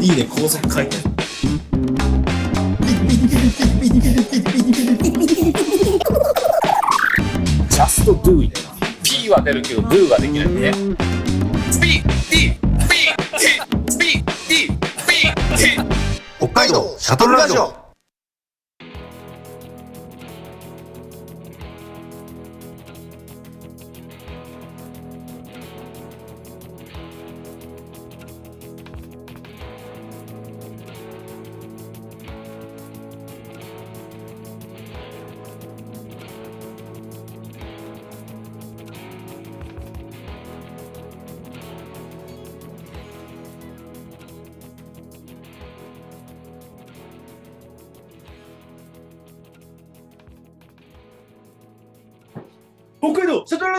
[0.00, 1.06] D で高速回転。
[7.68, 8.58] Just do it.
[9.02, 10.72] P は出るけど Do ができないね。
[10.72, 12.56] D、T、
[13.98, 14.24] D、T。
[16.38, 17.89] 北海道シャトルラジオ。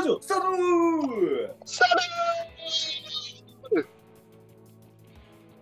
[0.02, 0.48] ラジオスタート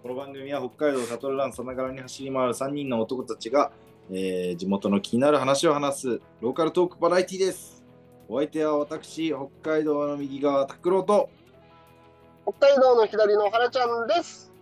[0.01, 3.73] この番組は北海道シャトルランさながらに走り回る3人の男たちが、
[4.09, 7.83] えー地元の気になる話を話すローカルトークバラエティです。
[8.29, 11.29] お相手は私、北海道の右側、拓郎とよ
[12.43, 14.53] 北海道の左の原ちゃんです。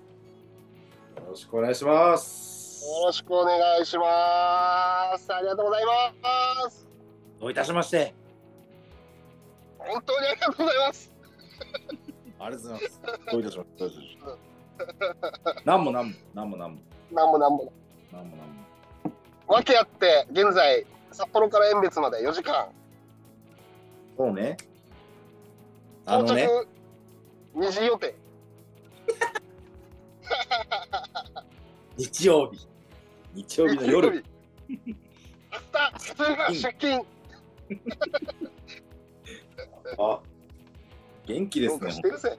[1.30, 2.84] ろしくお願いします。
[2.84, 5.32] よろしくお願いします。
[5.32, 6.88] ありがとうございます。
[7.40, 8.27] どういたしまして。
[9.88, 11.14] 本当にありがとうございます。
[12.40, 13.02] ありがとうございます。
[13.32, 13.78] どういたしまして。
[13.80, 14.36] どういたしまし
[15.64, 15.66] て。
[15.66, 17.74] なんもなんも、なんもなんも、なんもなんも。
[18.12, 18.54] なんもなんも。
[19.48, 22.70] わけあって、現在、札幌から遠別まで4時間。
[24.18, 24.58] そうね。
[26.06, 26.48] あのね、
[27.56, 28.16] 2時予定。
[31.98, 32.68] 日曜日。
[33.34, 34.24] 日曜日の夜。
[34.70, 34.84] 明日、
[35.94, 37.06] 普通が出勤。
[39.98, 40.20] あ、
[41.26, 42.38] 元気ですねかしてるぜ。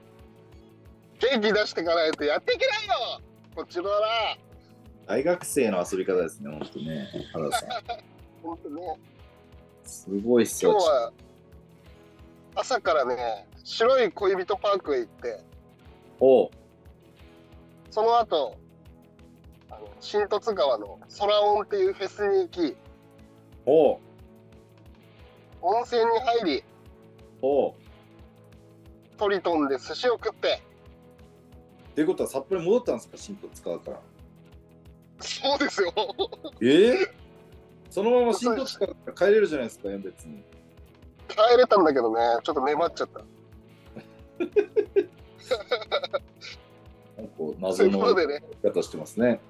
[1.20, 3.20] 元気出していかないとやっていけないよ
[3.54, 3.90] こっちのな。
[5.06, 7.08] 大学生の遊び方ですね、本当ね。
[7.32, 7.68] 原田さん。
[8.42, 8.98] 本当ね。
[9.84, 10.72] すごいっすよ。
[10.72, 11.12] 今日は
[12.54, 15.40] 朝からね、白い恋人パークへ行って、
[16.20, 16.50] おう
[17.90, 18.56] その後、
[19.70, 22.76] あの新十津川の空音っていうフェスに行き、
[23.64, 23.98] おう
[25.62, 26.64] 温泉に入り、
[27.42, 27.74] おう
[29.16, 30.62] トリトンで寿司を食って、
[31.94, 34.00] ということは札幌に戻ったんですか、新十津川から。
[35.20, 35.92] そうですよ。
[36.60, 36.92] え？
[36.92, 37.14] え
[37.90, 40.44] そのまま新十津川から帰れるじゃないですか、別に。
[41.28, 43.20] 帰れたんだけどね、ちょっと粘っちゃった。
[47.18, 49.40] なんかそう謎のいうことでね、生き方してますね。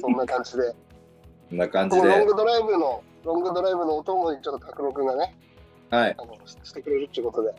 [0.00, 0.74] そんな感じで、
[1.48, 2.26] こんな感じでロン。
[2.26, 5.34] グドライブの、ロングドライブのお供にちょっと拓郎くんがね、
[5.96, 6.16] はい。
[6.18, 7.54] あのししてくれるっていうことで、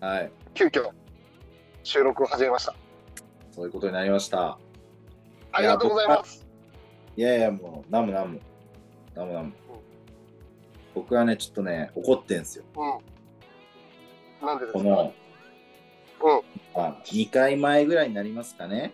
[0.00, 0.30] はい。
[0.54, 0.90] 急遽
[1.82, 2.74] 収録を始めました。
[3.52, 4.58] そういうことになりました。
[5.52, 6.46] ありがとうございます。
[7.16, 8.40] いやいや、もう、なんもなんも。
[9.14, 9.52] なんもなんも。
[10.94, 12.64] 僕はね、ちょっとね、怒ってんすよ。
[14.42, 14.46] うん。
[14.46, 14.78] なんでですか？
[14.78, 15.14] この、
[16.22, 16.42] うん。
[16.76, 18.92] まあ、2回前ぐらいになりますかね。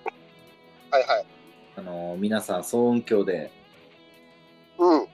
[0.91, 1.27] はいはい。
[1.77, 3.51] あのー皆さん、騒音響で
[4.79, 5.07] うん。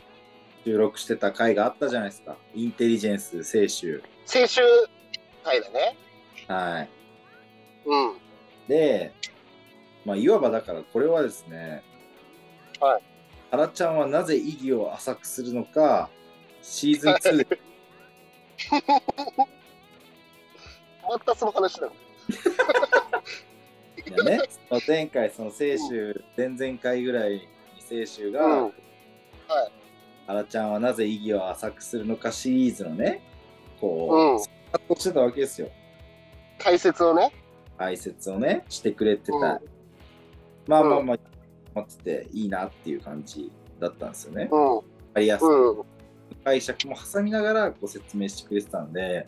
[0.64, 2.36] 収録してた回があったじゃないですか。
[2.54, 4.02] インテリジェンス、清州。
[4.26, 4.66] 青春
[5.42, 5.96] 会だね。
[6.46, 6.88] はい。
[7.84, 8.18] うん。
[8.68, 9.12] で、
[10.04, 11.82] まあ、いわばだから、これはですね、
[12.80, 13.02] はい。
[13.50, 16.08] 原ちゃんはなぜ意義を浅くするのか、
[16.62, 17.58] シーズン2で
[21.08, 21.88] またその話だ。
[24.06, 27.48] いやね、その前回、その清州、前々回ぐらいに
[27.88, 28.62] 清州が、うん。
[28.62, 28.72] はい。
[30.32, 33.22] 原ちゃんはなぜ意義を浅くするのかシリーズのね、
[33.80, 35.70] こうんう、スタートしてたわけですよ。
[36.58, 37.32] 解説をね。
[37.78, 39.36] 解説をね、してくれてた。
[39.36, 39.42] うん
[40.68, 41.18] まあまあまあ、
[41.74, 43.50] 待ってていいなっていう感じ
[43.80, 44.48] だったんですよね。
[44.50, 44.76] うん。
[44.76, 44.82] わ
[45.14, 45.84] かりやすく、うん。
[46.44, 49.26] 解釈も挟みながらご説明してくれてたんで、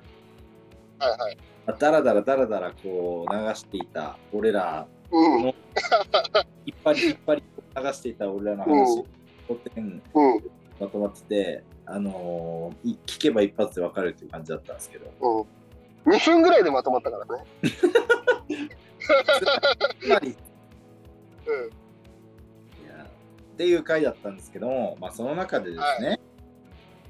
[1.00, 1.36] はいはい。
[1.66, 5.42] まあだらだらだらだらこう流していた俺ら、うん。
[5.42, 5.54] 引っ
[6.84, 7.42] 張り引っ張り
[7.76, 10.42] 流していた俺らの話、うん5点うん。
[10.84, 15.46] まとまってて、あのーい聞けば一発でわかるっていう感じだったんですけど、
[16.06, 16.12] うん。
[16.12, 17.44] 2分ぐらいでまとまったからね。
[20.00, 20.36] つまり、い
[21.46, 21.70] うん。
[22.88, 26.20] やっていう回だったんですけども、まあ、その中でですね、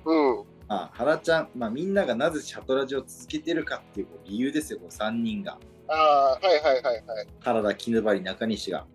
[0.04, 0.44] うん。
[0.68, 5.58] まあ、原ちゃん、まあ、みんながなぜシャトラジを続けてるかっていう理由ですよ、この3人が。
[5.88, 7.28] ああ、はいはいはいはい。
[7.40, 8.86] 原田、絹張、中西が。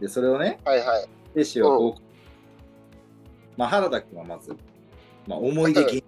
[0.00, 1.08] で、それをね、はいはい。
[1.34, 2.07] 兵士はこう、
[3.58, 4.56] まあ、原田君はまず、
[5.26, 6.04] まあ、思い出芸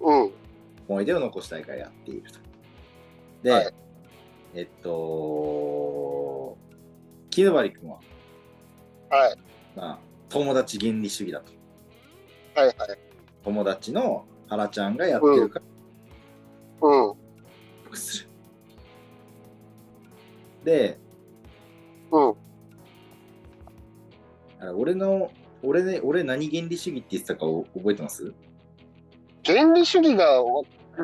[0.00, 0.32] うん。
[0.88, 2.38] 思い出を残したいからやっていると。
[3.44, 3.74] で、はい
[4.54, 6.58] えっと、
[7.30, 8.00] 絹張君は、
[9.08, 9.36] はい。
[9.76, 9.98] まあ、
[10.28, 11.52] 友達原理主義だと。
[12.60, 12.76] はいはい。
[13.44, 16.94] 友達の原ちゃんがやってるからうん。
[17.04, 17.16] よ
[17.88, 18.28] くする。
[20.64, 20.98] で、
[22.10, 22.34] うん。
[24.58, 25.30] あれ俺の、
[25.62, 28.32] 俺ね、俺何原理主義って言ってたかお覚えてます？
[29.44, 30.42] 原理主義が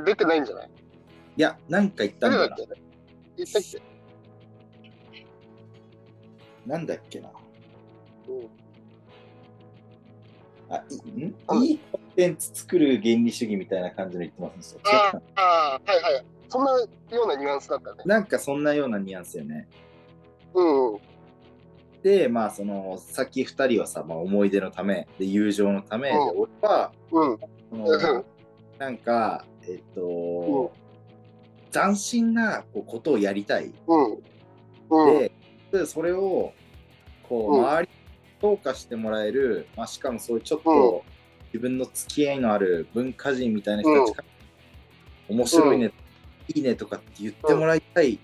[0.05, 0.71] 出てないんじゃない？
[1.37, 2.83] いや、なんか言ったんだよ誰だっけ？
[3.37, 3.83] 言ったっけ？
[6.67, 6.77] な。
[6.77, 7.31] なんだっけな。
[8.29, 8.49] うん。
[10.69, 11.35] あ、いん？
[11.49, 14.81] うんいいコンテンツ作る原理主義みたいな感じの言ってますよ。
[14.85, 16.25] 違ああー、はいはい。
[16.49, 16.89] そんなよ
[17.25, 18.03] うなニュアンスだったね。
[18.05, 19.69] なんかそんなようなニュアンスよね。
[20.55, 20.95] うん。
[20.95, 21.01] うん。
[22.07, 27.39] で、まあ、その、さっき2人はさ、まあ、思い出のため、で、友情のため、でうん俺は、うん。
[27.69, 28.25] その
[28.79, 30.73] なんか、えっと、
[31.73, 33.73] 斬新なこうことをやりたい。
[33.89, 34.23] うん。
[34.89, 35.19] うん。
[35.19, 35.33] で、
[35.73, 36.53] でそれを、
[37.29, 37.95] こう、うん周りに
[38.41, 41.05] 評価してもらえる、まあ、しかもそういうちょっうんと、
[41.47, 44.29] 自分の付き合いのある文化人みたいな人たちから、
[45.29, 45.91] 面白いね、
[46.55, 48.21] いいねとかって言ってもらいたい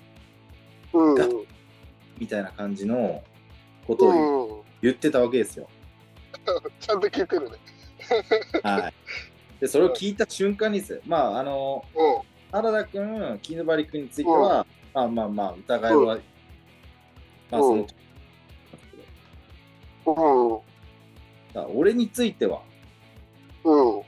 [2.21, 3.25] みたいな感じの
[3.87, 4.63] ことをうん。
[4.83, 5.69] 言ってたわけですよ。
[6.81, 7.57] ちゃんと聞いてるね。
[8.63, 8.95] はい。
[9.61, 11.01] で、それを聞いた瞬間にですよ。
[11.07, 11.99] まあ、あの、う
[12.51, 16.19] 原田君、絹張君については、まあまあまあ、疑いは、
[17.51, 17.87] まあ、その、
[20.05, 20.11] う
[20.59, 20.63] ん
[21.75, 22.63] 俺については、
[23.63, 24.03] うん。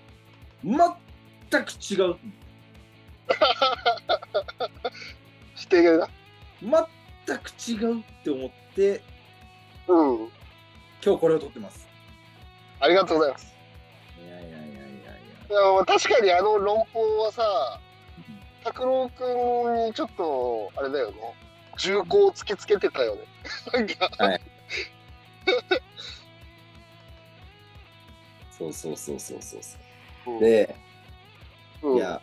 [0.65, 0.81] 全
[1.65, 2.17] く違う。
[5.55, 6.09] 否定だ。
[6.63, 6.73] 全
[7.39, 9.03] く違うって思って、
[9.89, 10.31] うん。
[11.05, 11.87] 今日これを撮ってます。
[12.81, 13.55] ありがとうございます。
[14.19, 15.85] いやいやいやいやいや。
[15.85, 17.81] 確かにあの論法はさ、
[18.65, 19.23] 拓郎く
[19.85, 21.17] んにちょっと、あれだよね。
[21.79, 23.23] 重厚を突きつけてたよね。
[23.73, 24.11] なんか、
[28.57, 29.77] そうそうそうそうそうそ
[30.31, 30.35] う。
[30.35, 30.77] うん、で、
[31.83, 32.23] うんいや、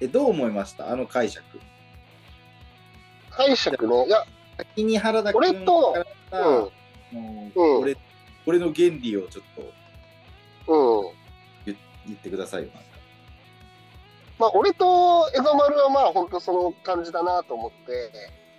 [0.00, 0.90] え、どう思いました？
[0.90, 1.44] あの解釈。
[3.30, 4.06] 解釈ね。
[4.06, 4.24] いや、
[4.60, 6.70] 先に原田君俺とからうん。
[7.80, 7.96] 俺
[8.46, 9.44] 俺の原理をちょっ
[10.66, 11.06] とうん。
[11.66, 11.76] 言
[12.06, 12.70] 言ってくださいよ。
[14.38, 18.10] まあ、俺と江戸丸はまあ、本当その感じだなと思って、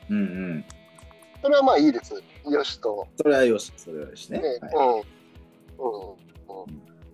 [0.09, 0.21] うんう
[0.57, 0.65] ん。
[1.42, 2.21] それはまあいいです。
[2.45, 3.07] よしと。
[3.18, 4.39] それはよし、それはよしね。
[4.39, 5.00] ね、はいうん。
[5.00, 5.04] うん。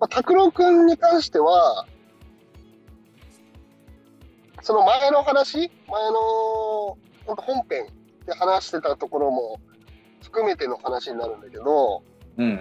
[0.10, 1.88] 拓郎くんに関しては、
[4.62, 7.88] その前の話、前の本編？
[8.28, 9.60] で話してたところも
[10.22, 12.04] 含めての話になるんだけど、
[12.38, 12.54] うんうんう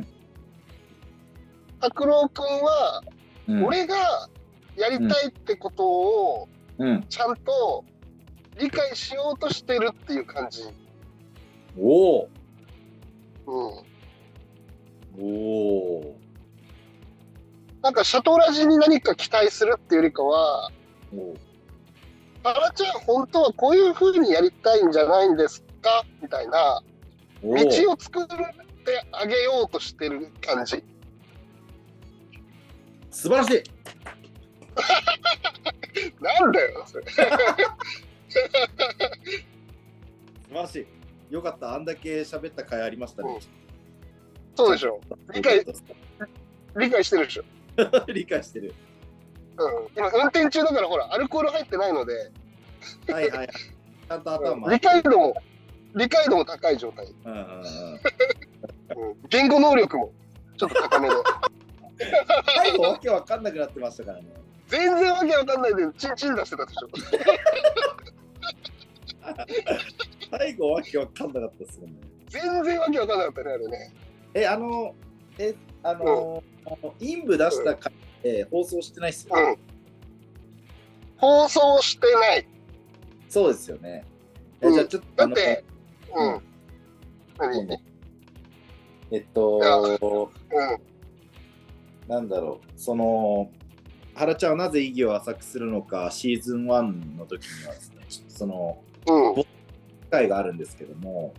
[0.00, 0.06] ん
[1.80, 3.02] 拓郎くんは、
[3.46, 3.58] うん。
[3.58, 3.96] うん、俺が
[4.76, 7.04] やりたいってことをうん。
[7.08, 7.84] ちゃんと
[8.58, 10.64] 理解しようとしてるっていう感じ。
[11.78, 12.28] おお
[13.46, 15.20] うん。
[15.20, 16.16] おお
[17.82, 20.70] なんかシャトラジに何か期待するっていうよりかは、
[21.14, 21.47] おタ
[22.52, 26.04] ラちゃん本当はこういう風にやりたいんじゃないんですか？
[26.22, 26.82] みたいな
[27.42, 28.34] お道を作って
[29.12, 30.82] あげようとしてる感じ。
[33.10, 33.62] 素晴らしい
[36.22, 37.04] なんだよ、それ。
[37.10, 37.16] 素
[40.50, 40.76] 晴らし
[41.30, 43.38] いよかったあんだけ喋った回ありましたね。
[44.56, 45.00] そうでしょ。
[45.32, 45.64] 理解
[46.76, 47.44] 理解してるでしょ。
[48.12, 48.74] 理解してる。
[49.58, 49.88] うん。
[49.96, 52.30] 今運転中だからほら、アルコール入ってないので、
[53.12, 53.48] はいはい。
[53.48, 54.72] ちゃんと頭。
[54.72, 55.42] 理解度も、
[55.94, 57.06] 理解度も高い状態。
[57.24, 59.10] うんうんうん。
[59.10, 59.16] うん。
[59.28, 60.12] 言語能力も
[60.56, 61.14] ちょっと高めで。
[62.56, 64.24] 最後わけわかんなくなってましたからね。
[64.68, 66.88] 全然わけわかんないで、チンチン出してたでしょ。
[70.38, 71.96] 最後わけわかんなかったですもんね。
[72.28, 73.94] 全然わけわかんなかったね、あれね。
[74.34, 74.94] え、あの、
[75.38, 76.42] え、あの、
[77.00, 77.92] インブ出した回
[78.22, 79.56] で放送してないっすよ、うん。
[81.16, 82.46] 放送してない。
[83.28, 84.04] そうですよね。
[84.60, 85.64] えうんじゃあちょっと、だって、
[86.14, 86.42] うん。
[89.10, 92.10] えっと、うん。
[92.10, 93.50] なんだろう、その、
[94.14, 99.34] 原ちゃんはなぜ意義を浅くするのか、シーズン1の時にはですね、その、うん。
[99.36, 99.46] 機
[100.10, 101.34] 会があるんですけども、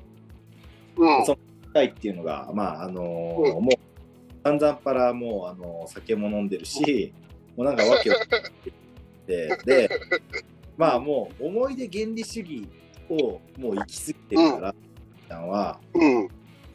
[0.95, 1.25] うん。
[1.25, 3.79] その機会っていうのが、まあ、あのーうんもう、
[4.43, 7.13] 散々パラもう、あのー酒も飲んでるし、
[7.57, 8.51] もうなんかわけわかんない
[9.27, 9.89] で、で、
[10.79, 12.65] まあもう、思い出原理主義
[13.09, 14.75] をもう行き過ぎてるから、
[15.27, 16.29] ちゃんは、うん。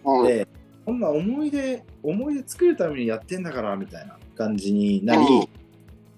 [0.05, 0.27] うん。
[0.27, 0.47] で、
[0.85, 5.47] こんな思い出、思い出作るためにやってんだから、みたいな感じになり、うん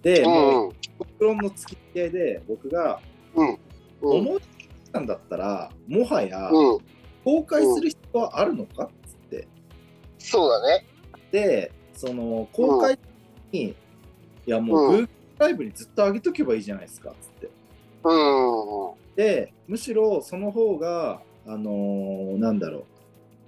[0.03, 0.73] で、もう、うん。
[0.99, 3.01] 極論の付き合いで、僕が、
[3.37, 3.49] うん。
[3.51, 3.59] うん。
[4.01, 4.41] 思い
[4.87, 6.79] 出たんだったら、もはや、うん。
[7.25, 8.85] 公開する必要はあるのか？
[8.85, 9.49] っつって。
[10.19, 10.85] そうだね。
[11.31, 12.99] で、その公開
[13.53, 13.75] に、い
[14.47, 17.46] やもう、う Google ライブにずっと上げとけばいいじゃないですかっつって。
[18.07, 19.17] うん。
[19.17, 22.85] で、むしろその方が、あのーなんだろう、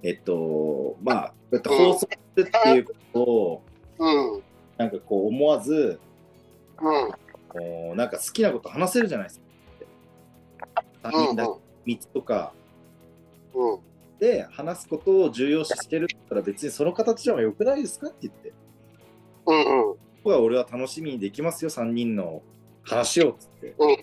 [0.03, 3.61] えっと、まあ、こうやって放送するっていうことを、
[3.99, 4.35] うん。
[4.35, 4.43] うん。
[4.77, 5.99] なんかこう思わず、
[6.81, 7.11] うん。
[7.49, 10.83] こうなんか好きなこと話せるじゃないですか。
[11.03, 11.45] 3人だ
[11.85, 12.53] け、3つとか
[13.53, 13.79] うん。
[14.19, 18.53] で話すことを重要視してるったら別にその形ではよくないですかって言って、
[19.45, 19.57] うん。
[19.57, 19.63] うん。
[19.63, 22.41] ここは俺は楽しみにできますよ、3人の
[22.83, 23.75] 話をっつって。
[23.77, 23.97] うん。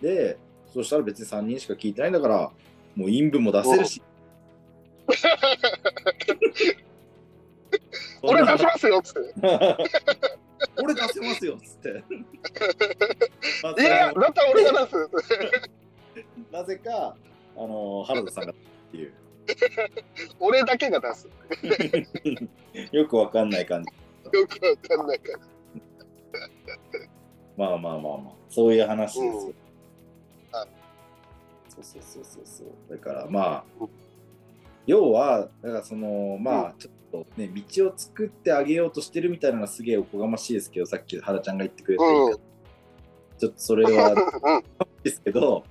[0.00, 0.38] で、
[0.72, 2.50] そしたら別に3人しか聞いてないんだから、
[2.96, 4.00] もう陰部も出せるし。
[8.22, 9.20] 俺出しますよっつって。
[10.82, 11.92] 俺出せますよっつって。
[13.62, 15.08] まあいや、だったら俺が出す。
[16.52, 17.16] なぜか、
[17.56, 18.54] あの原田さんがっ
[18.92, 19.12] ていう、
[20.38, 21.28] 俺だけが出す。
[22.92, 23.90] よくわかんない感じ。
[24.38, 25.38] よくわかんないから。
[27.56, 29.30] まあまあまあまあ、そういう話ですよ。
[29.32, 29.46] うん
[30.52, 30.68] はい
[31.68, 32.68] そうそうそうそうそう。
[32.90, 33.86] だからまあ、
[34.86, 42.36] 要は、だからその、まあ、ちょっとね、道を作ってあげようとしてるみたいなのがすげえおこがましいですけど、さっき原ちゃんが言ってくれたうん
[43.38, 44.14] ちょっとそれはう
[44.58, 44.64] ん。
[45.02, 45.64] ですけど、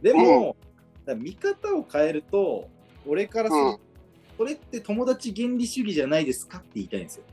[0.00, 0.56] でも、
[1.04, 2.68] だから見方を変えると、
[3.06, 3.94] 俺からすると、うん
[4.36, 7.24] それって友達原理主義じゃないですかって言いたいんですよ。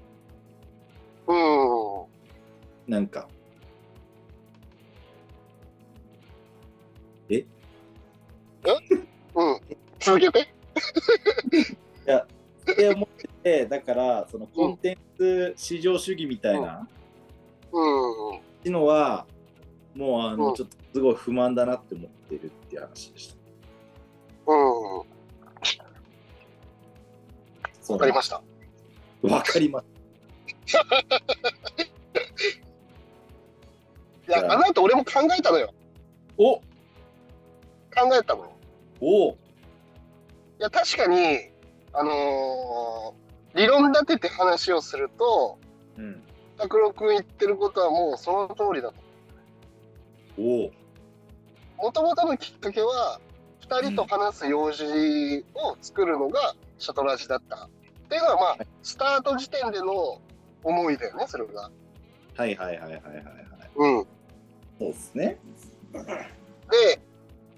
[1.28, 2.08] う
[2.90, 2.92] ん。
[2.92, 3.28] なんか。
[9.36, 9.60] うん。
[10.00, 10.42] 続けて。
[12.72, 16.88] って思ってて、だから、そのコンテンツ市場主義みたいな
[17.72, 18.72] うん。
[18.72, 19.26] のは、
[19.96, 20.56] もうあの、うん。
[20.56, 23.36] ちょっとすごい不満だなって思ってるっていう話でした。
[24.48, 25.12] うん。
[27.90, 28.42] わかりました。
[29.24, 29.86] わかります。
[34.28, 35.74] いや、あの後俺も考えたのよ。
[36.38, 36.62] お
[37.96, 38.52] 考えたのよ。
[39.02, 39.36] おい
[40.60, 41.50] や、確かに、
[41.94, 43.22] あのー
[43.54, 45.58] 理論立てて話をすると、
[45.98, 46.22] うん。
[46.58, 48.96] 拓郎君言ってることはもうその通りだと。
[50.38, 50.72] お
[51.84, 53.20] もともとのきっかけは、
[53.68, 57.66] 2人と話す用事を作るのがシャトラジだった。
[57.66, 57.70] っ
[58.10, 60.20] ていうのは、まあ、スタート時点での
[60.64, 61.72] 思いだよね、それが。
[62.36, 63.26] はいはいはいはいはいはい。
[63.76, 64.04] うん。
[64.04, 64.08] そ
[64.80, 65.40] うですね。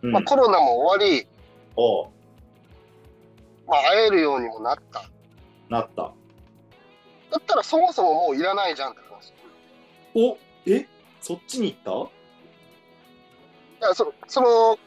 [0.04, 1.28] で、うんまあ、コロナも終わり、
[1.76, 2.06] お
[3.66, 5.04] まあ、会えるようにもなった。
[5.70, 6.04] なった。
[6.04, 6.12] だ
[7.40, 9.34] ったらそもそももういらないじゃんって話。
[10.14, 10.38] お
[10.70, 10.86] え？
[11.22, 12.10] そっちに行っ
[13.82, 14.78] いやそその、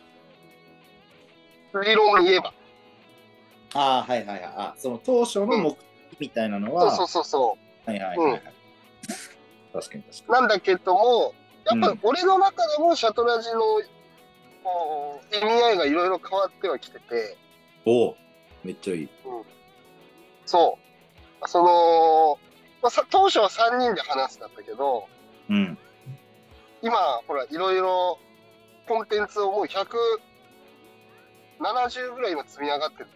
[1.82, 2.52] 理論に言えば。
[3.70, 4.42] たああ、はいはいはい。
[4.44, 5.70] あ、その当初の目
[6.10, 8.42] 的みたいなのは、そうそうそうそはいはいはいはい。
[9.72, 10.26] 確かに確う。
[10.28, 13.60] かなんだけども、やっうんぱ俺の中でもシャトラジの
[14.66, 17.36] こう意味合いがいろいろ変わってはきてて、
[17.84, 18.10] に。
[18.10, 18.16] お
[18.64, 19.08] めっちゃいい。
[20.44, 20.76] そ
[21.40, 21.48] う。
[21.48, 22.40] その、
[22.82, 25.06] まあ、さ当初は3人で話すだったけど、
[25.48, 25.78] うん。
[26.82, 28.18] 今、ほら、いろいろ
[28.88, 33.06] コンテンツをもう170ぐらい今積み上がってる。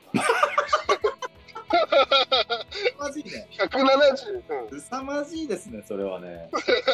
[2.97, 3.49] まじいね。
[3.59, 4.81] 170、うん。
[4.81, 6.49] 凄まじいですね、それはね。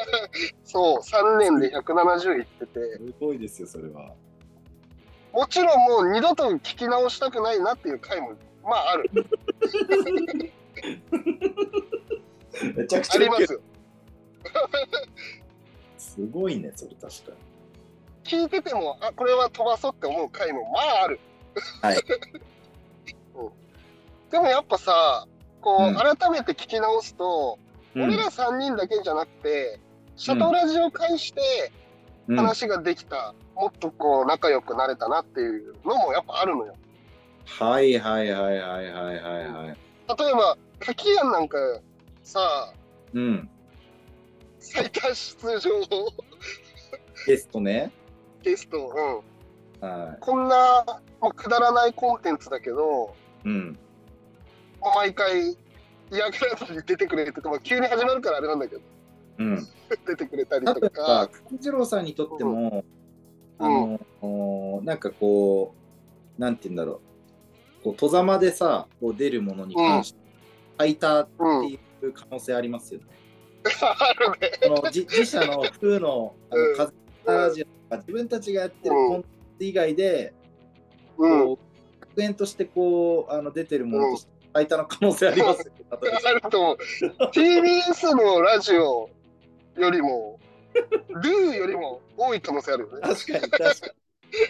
[0.65, 4.15] そう、3年で170いってて、すごいですよ、それは。
[5.37, 8.33] もちろんもう二度と聞き直したくないなっていう回も、
[8.65, 9.11] まあある。
[12.75, 13.61] めちゃくちゃありますよ。
[15.99, 17.37] すごいね、それ確か
[18.25, 21.21] 聞いてても、あ、これは飛ばそうって思う回も、まあある。
[21.83, 21.99] はい
[23.37, 23.51] うん。
[24.31, 25.27] でもやっぱさ、
[25.61, 27.59] こう、うん改めて聞き直すと、
[27.95, 28.05] に。
[28.05, 29.81] 俺ら3人だけじゃなくて、
[30.17, 31.86] シャトラジを介してうん、
[32.29, 36.75] 話ができた、もっとこう仲良くなれたなっていうのもやっぱあるのよ。
[37.45, 39.77] はいはいはいはいはいはいはい。
[40.19, 41.59] 例えば、柿屋なんか
[42.23, 42.73] さ、
[43.13, 43.49] うん。
[44.59, 45.71] 最多出場
[47.27, 47.93] ゲストね。
[48.43, 49.23] ゲスト、
[49.83, 49.89] うん。
[49.89, 50.85] はこんな、
[51.21, 53.15] まあ、くだらないコンテンツだけど、
[53.45, 53.49] い。
[53.49, 53.79] うん。
[54.81, 55.57] まあ、毎回
[56.11, 58.83] 嫌がらずに出てくれるとか、まあ、急に始まるからあれなんだけど、
[59.39, 59.67] うん。
[60.07, 62.97] 出てくれたりとか、、久次郎さんにとっても、うん
[63.59, 65.75] あの、おなんかこ
[66.39, 67.01] う、なんて言うんだろ
[67.81, 67.85] う。
[67.85, 70.19] こう、戸ざまでさ、こう出るものに関して、
[70.77, 73.07] 空いたってうん、いう可能性ありますよね。
[73.81, 74.53] あるね。
[74.63, 80.35] その自自社の風の、あうんの、カズラジオとか、自分たちがやってるうんコンテンツ以外で、
[81.17, 81.59] うん、こう
[82.01, 85.73] 続編としてこうあの出てるものとして最多の可能性ありますよ。
[86.03, 86.79] 例えばあると思う。
[87.33, 89.11] TBS のラジオ
[89.77, 90.39] よりも、
[91.23, 93.01] ルーよりも多い可能性あるよね。
[93.03, 93.87] 確かに確か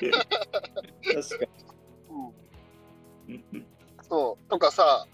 [0.02, 0.10] に。
[1.14, 1.46] 確か
[3.28, 3.66] うんに。
[4.08, 4.50] そう。
[4.50, 5.06] とかさ、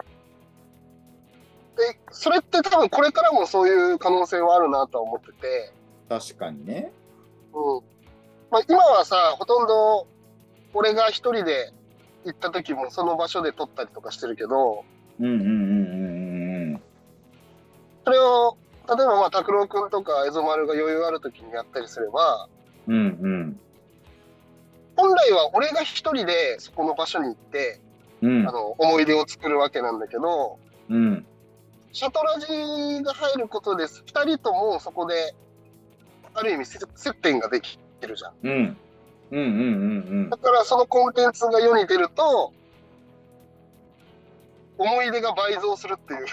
[1.76, 5.72] で、それって多分これからもそういう可能性はあるなとは思ってて、
[6.08, 6.92] 確かにね。
[7.54, 7.82] うん。
[8.50, 10.06] まあ今はさ、ほとんど
[10.74, 11.72] 俺が一人で
[12.24, 14.84] 行った時もその場所で撮ったりとかしてるけど、
[15.18, 16.82] うんうんうんうんうんうん。
[18.04, 18.56] それを、
[18.96, 22.48] 例えばまあ拓郎くんとかエゾ丸が余裕ある時にやったりすれば、
[22.86, 23.60] うんうん。
[24.96, 27.80] 本来は俺が一人でそこの場所に行って、
[28.20, 30.58] うんあの、思い出を作るわけなんだけど、
[30.88, 31.26] うん。
[31.92, 34.02] シャトラジが入ることです。
[34.06, 35.34] 二人ともそこで、
[36.34, 38.32] ある意味せ接点ができてるじゃん。
[38.42, 38.76] うん。
[39.32, 42.52] うんうんうんだからそのコンテンツが世に出ると、
[44.78, 46.26] 思い出が倍増するっていう。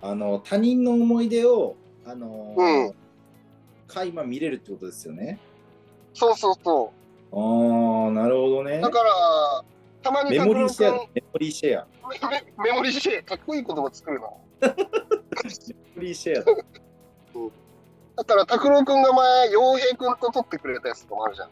[0.00, 2.94] あの他人の思い出をあのうん
[3.88, 5.38] 垣間見れるってことですよね。
[6.14, 6.92] そうそうそ
[7.32, 8.80] ああなるほどねう。
[8.80, 8.90] だ。
[8.90, 9.64] から、
[10.02, 11.86] たまにメモリーシェアメモリーシェア。
[12.18, 14.26] 君メメモリーシェア、かっこいい言葉作るな。
[14.60, 14.68] メ
[15.96, 16.52] モリーシェアだ。
[18.16, 21.48] だから、拓郎くんが前、洋平くんと撮ってくれたやつとかもあるじゃん。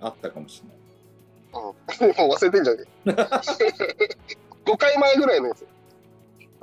[0.00, 2.08] あったかもしれない。
[2.08, 3.10] うん、 もう忘れてんじゃねえ。
[4.64, 5.66] 5回前ぐらいのやつ。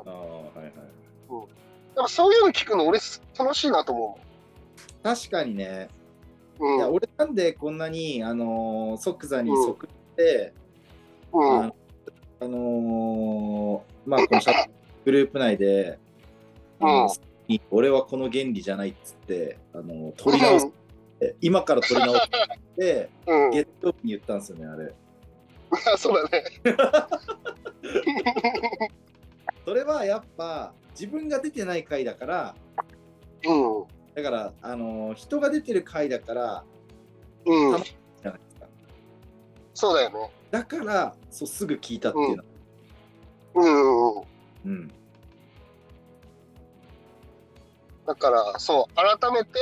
[0.05, 0.65] ああはいはい。
[1.95, 2.99] やっぱそういうの聞くの俺
[3.37, 4.19] 楽しいなと思
[5.03, 5.89] 確かにね。
[6.59, 6.65] う。
[6.65, 6.77] うん。
[6.77, 10.53] いや俺なんでこんなにあのー即座に即って、
[11.31, 11.65] うん。
[11.65, 11.73] あ
[12.41, 14.41] あのーまあこの
[15.05, 15.99] グループ内で、
[16.79, 17.09] あの
[17.71, 20.69] 俺はこの原理じゃないっつって、あの取り直すっ
[21.19, 22.29] て今から取り直し
[22.77, 23.45] てうん。
[23.45, 23.51] うん。
[23.51, 24.93] 月曜日に言ったんですよねあれ。
[25.93, 26.43] あそうだね。
[29.65, 32.55] それはやっぱ自分が出てない回だから
[33.45, 33.85] うん。
[34.15, 36.63] だからあのー人が出てる回だから
[37.45, 37.83] うん。
[37.83, 38.67] じゃないですか。
[39.73, 40.31] そうだよね。
[40.51, 42.43] だからそうすぐ聞いたっていうの。
[43.55, 44.23] うんうんうん。
[44.65, 44.91] うん。
[48.05, 49.59] だから、そう、改めて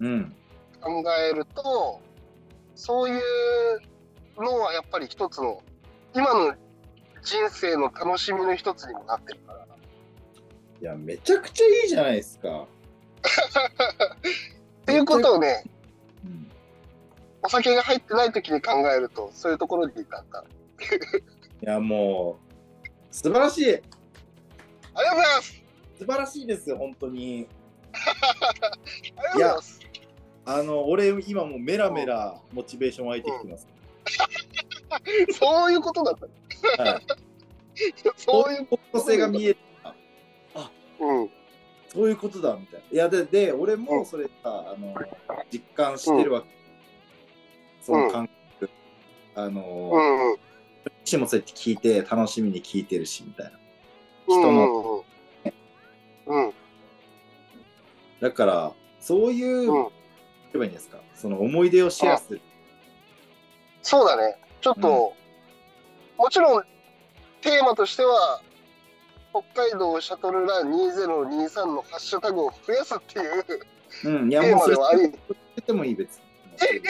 [0.00, 0.34] うん。
[0.80, 2.00] 考えると、
[2.74, 3.80] そういう
[4.36, 5.62] のはやっぱり一つの、
[6.14, 6.54] 今の
[7.26, 9.66] 人生の楽しみの一つにもなってるから。
[10.80, 12.66] いやめちゃくちゃいいじゃないですか。
[14.82, 15.64] っていうことをね、
[16.24, 16.50] うん
[17.42, 20.44] お酒が入ってない時に考えると、そういうところにいたんだ。
[21.62, 22.38] いやも
[22.84, 25.64] う素晴らしいありがとうございます
[25.98, 27.48] 素晴らしいですよ本当に。
[27.92, 29.80] ありがとうございます
[30.44, 33.66] あの俺今もうメラメラモチベーション湧いてきてます。
[35.38, 36.26] そういうことだった。
[36.78, 37.02] はい。
[38.16, 39.58] そういう、方向性が見える。
[41.00, 41.30] うん。
[41.88, 42.86] そういうことだみたいな。
[42.90, 44.94] いやでで俺もそれさあの
[45.52, 46.48] 実感してるわけ。
[47.82, 48.70] その感覚。
[49.34, 50.36] あの、うん
[51.20, 53.52] もそうやって聞いて楽しみに聞いてるしみたいな。
[54.26, 55.04] 人人のの。
[56.26, 56.52] うん。
[58.20, 59.82] だからそういう、うん。
[59.84, 59.90] 言
[60.54, 60.98] えばいいんですか？
[61.14, 62.40] その思い出をシェアする。
[63.82, 64.36] そうだね。
[64.60, 65.12] ちょっと、
[66.16, 66.62] もちろん、
[67.40, 68.40] テーマとしては、
[69.30, 73.60] 北海道シャトルラン2023のハッシュタグを増やすっていうテ
[74.04, 74.30] うん。
[74.30, 76.22] いやーもうそれマではあり、言ってもいい別に。
[76.62, 76.82] え、え、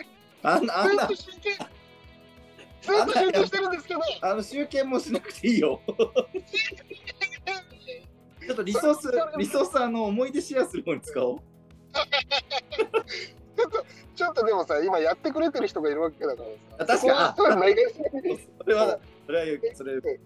[0.00, 0.06] え、
[0.42, 5.82] あんなあんなずっと集計、ずっと集計してるんですけど、あの集計もしなくていいよ。
[8.46, 11.38] ちょっとリソース、リソースあの思い出シェアする方に使おう。
[14.14, 16.42] ちょっとでもさ、今やってくれてる人がいるわけだか
[16.78, 16.86] ら。
[16.86, 17.82] 確かそこはないが
[18.64, 20.20] それは、それはそれ、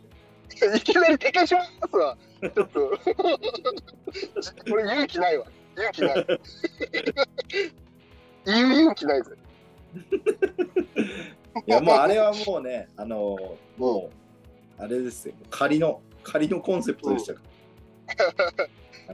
[0.76, 2.16] いきなり撤回しますわ。
[2.40, 2.98] ちょっと。
[4.68, 5.46] これ勇気ないわ。
[5.76, 6.26] 勇気ない。
[8.46, 9.30] 言う勇気ないぜ。
[11.66, 13.36] いやもうあれはもうね、あの
[13.76, 14.10] も
[14.78, 17.40] う、あれですよ、仮の、仮のコンセプトでしたか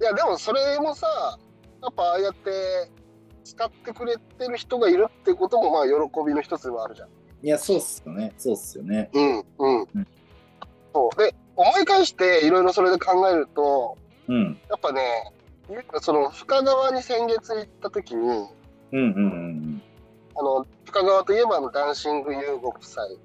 [0.01, 1.39] いや、でもそれもさ、
[1.83, 2.91] やっぱああやって
[3.47, 5.93] 使ってくれてる人がいるってことも、まあ、喜
[6.27, 7.09] びの一つではあるじゃん。
[7.09, 7.15] ら。
[7.43, 9.09] いや、そうっすよね、そうっすよね。
[9.13, 10.07] うん、うんうん。
[10.93, 11.19] そう。
[11.19, 13.97] で、思い返していろいろそれで考えると、
[14.29, 15.01] うん、やっぱね、
[16.01, 18.49] その深川に先月行った時に、うん、
[18.93, 19.83] うん、うん。
[20.39, 23.17] あの深川といえばあのダンシング遊吾夫妻はい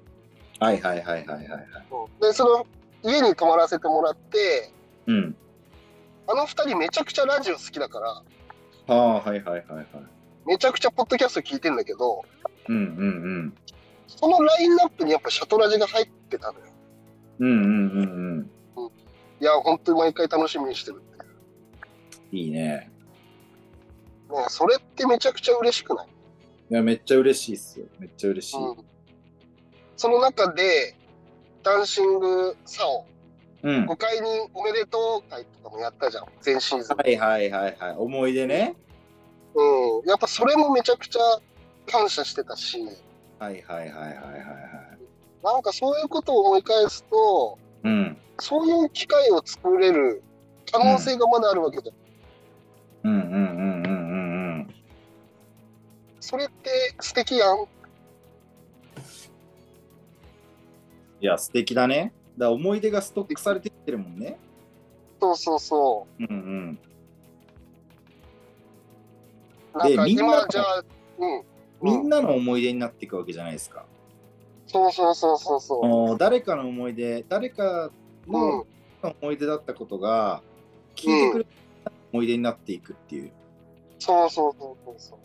[0.60, 2.22] はいはいはいはいはい。
[2.22, 2.66] でその
[3.02, 4.72] 家に泊まらせてもらって
[5.06, 5.36] うん。
[6.26, 8.22] あの二人めちゃくちゃラジオ好きだから
[8.92, 9.86] ああ、はいはいはいはい。
[10.46, 12.24] めちゃくちゃポッドキャスト聞いてんだけど
[12.68, 13.54] うんうん
[14.06, 16.66] そのラインナップにやっぱシャトラジが入ってたのよ。
[17.40, 17.50] うん。
[17.50, 18.90] うんうんうんうん。
[19.40, 21.16] いや、本当に毎回楽しみにしてるっ
[22.30, 22.44] ていう。
[22.44, 22.90] いいね。
[24.30, 26.06] ね、それってめちゃくちゃ嬉しくない、
[26.70, 27.86] いや、めっちゃ嬉しいっすよ。
[27.98, 28.56] めっちゃ嬉しい。
[28.56, 28.76] うん、
[29.96, 30.96] その中で、
[31.62, 33.04] ダンシングサオ、
[33.62, 33.86] うん。
[33.86, 36.96] 5回におめでとう会とかもやったじゃん、前シーズン。
[36.96, 37.96] はいはいはいはい。
[37.96, 38.74] 思い出ね。
[39.54, 41.20] うん、やっぱそれもめちゃくちゃ
[41.86, 42.78] 感謝してたし、
[43.38, 45.44] はいはいはいはいはいはい。
[45.44, 48.16] なんかそういうことを思い返すと、うん。
[48.38, 50.22] そういう機会を作れる
[50.70, 53.10] 可能性がまだあるわけじゃん。
[53.10, 54.74] うんうんうんうんうんうん。
[56.20, 56.70] それって
[57.00, 57.66] 素敵やん。
[61.20, 62.12] いや、素敵だね。
[62.38, 64.38] だ思い出がストックされてきてるもんね。
[65.20, 66.78] そうそうそうんうん。
[69.74, 69.78] う。
[69.78, 70.84] なんかでみんな今じゃあ、
[71.18, 71.42] うん。
[71.82, 73.84] みんなの思い出になっていくわけじゃないですか。
[74.66, 77.92] そうそうそうそうそもう誰かの思い出、誰かう。
[78.28, 79.14] のうん。
[79.20, 80.42] 思い出だったことが、
[80.94, 81.44] 聞いてくれ
[81.84, 83.32] た思い出になっていくっていう。
[83.98, 85.18] そうそうそうそうそ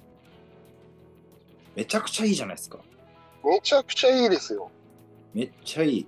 [1.76, 2.80] めちゃくちゃいいじゃないですか。
[3.44, 3.48] う。
[3.48, 4.70] めちゃくちゃいいですよ。
[5.34, 6.08] めっちゃいい。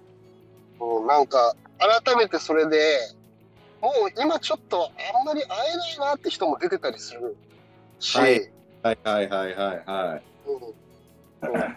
[0.79, 2.97] もうなんか、改めてそれで、
[3.81, 7.37] もう今ちょっとあんまり会えないなって人も出てたりする
[7.99, 10.23] し、はいはいはいはいはいはい。
[11.43, 11.75] うんうん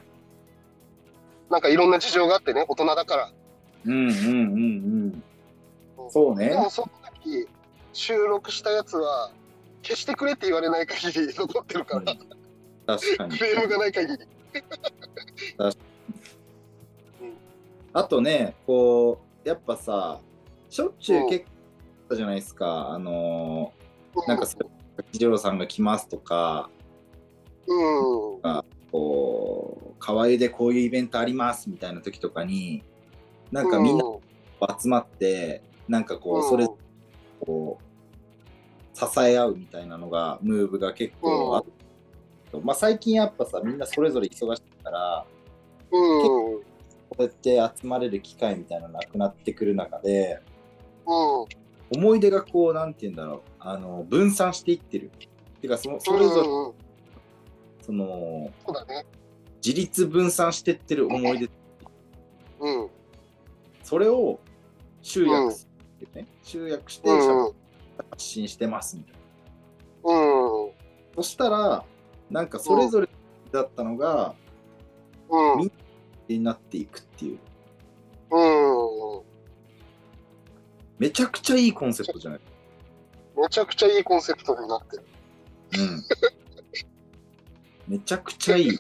[1.52, 3.32] なんかいろんな事情があってね、大人だから。
[3.84, 5.22] うんうんうん
[5.98, 6.10] うん。
[6.10, 6.54] そうねで。
[6.54, 6.88] もその
[7.22, 7.46] 時、
[7.92, 9.30] 収録したやつは、
[9.82, 12.14] 消してくれって言われない限り残ってるから、
[12.96, 13.44] 確かにク。
[13.44, 14.24] レームがない限り。
[17.92, 20.20] あとね、こう、やっぱさ、
[20.70, 22.90] しょっちゅう結構あったじゃないですか。
[22.90, 23.83] あのー
[24.26, 26.68] なんか次郎さんが来ますとか、
[27.66, 32.83] うん、こう、河合でこういうイベントありますみたいな時とかに、
[33.50, 34.05] なんかみんな
[34.78, 36.68] 集まって、なんかこう、それ
[37.40, 45.26] こう、支え合うみたいなのが、ムーブが結構あって、まあ最近やっぱさ、みんなそれぞれ忙しいから、
[45.90, 46.62] うん、うん、
[47.14, 50.40] こうやって集まれる機会みたいなのなくなってくる中で、
[51.07, 51.44] う
[51.94, 55.11] ん、思い出がこう、なんて言うんだろう、あの、分散していってる。
[55.61, 56.75] てかその、それぞれ、うんうん
[57.83, 59.05] その、そうだね。
[59.64, 61.51] 自立分散してってる思い出、
[62.61, 62.88] うん、
[63.83, 64.40] それを
[65.03, 65.66] 集約し
[66.01, 67.53] てね、集約してうん、うん、
[68.11, 69.14] 発信してますみたい
[70.05, 70.14] な。
[70.14, 70.70] うん、
[71.16, 71.85] そしたら、
[72.31, 73.09] なんかそれぞれ
[73.51, 74.35] だったのが、
[75.29, 75.72] うん、
[76.33, 77.38] になっていくっていう、
[78.31, 79.23] うん。
[80.99, 82.40] めちゃくちゃいいコンセプトじゃない？
[83.37, 85.03] めちゃくちゃいいコンセプトになってる。
[85.79, 86.03] うん。
[87.88, 88.79] めちゃくちゃいい。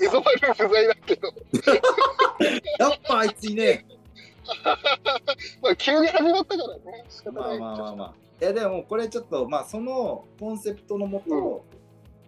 [0.00, 1.28] エゾバル不在だけど、
[2.78, 3.86] やっぱあいついね
[5.62, 7.04] まあ急に始まったからね。
[7.08, 7.58] 仕方まあ。
[7.58, 8.14] まあまあまあ。
[8.40, 11.74] いやでもこれちょっとまあそのコンセプトのもと、うん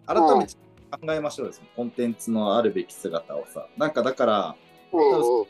[0.09, 0.55] 改めて
[0.90, 3.66] 考えましょうよ、そのコンテンツのあるべき姿をさ。
[3.77, 4.57] なんかだから、
[4.92, 5.22] うん、うん。
[5.22, 5.49] し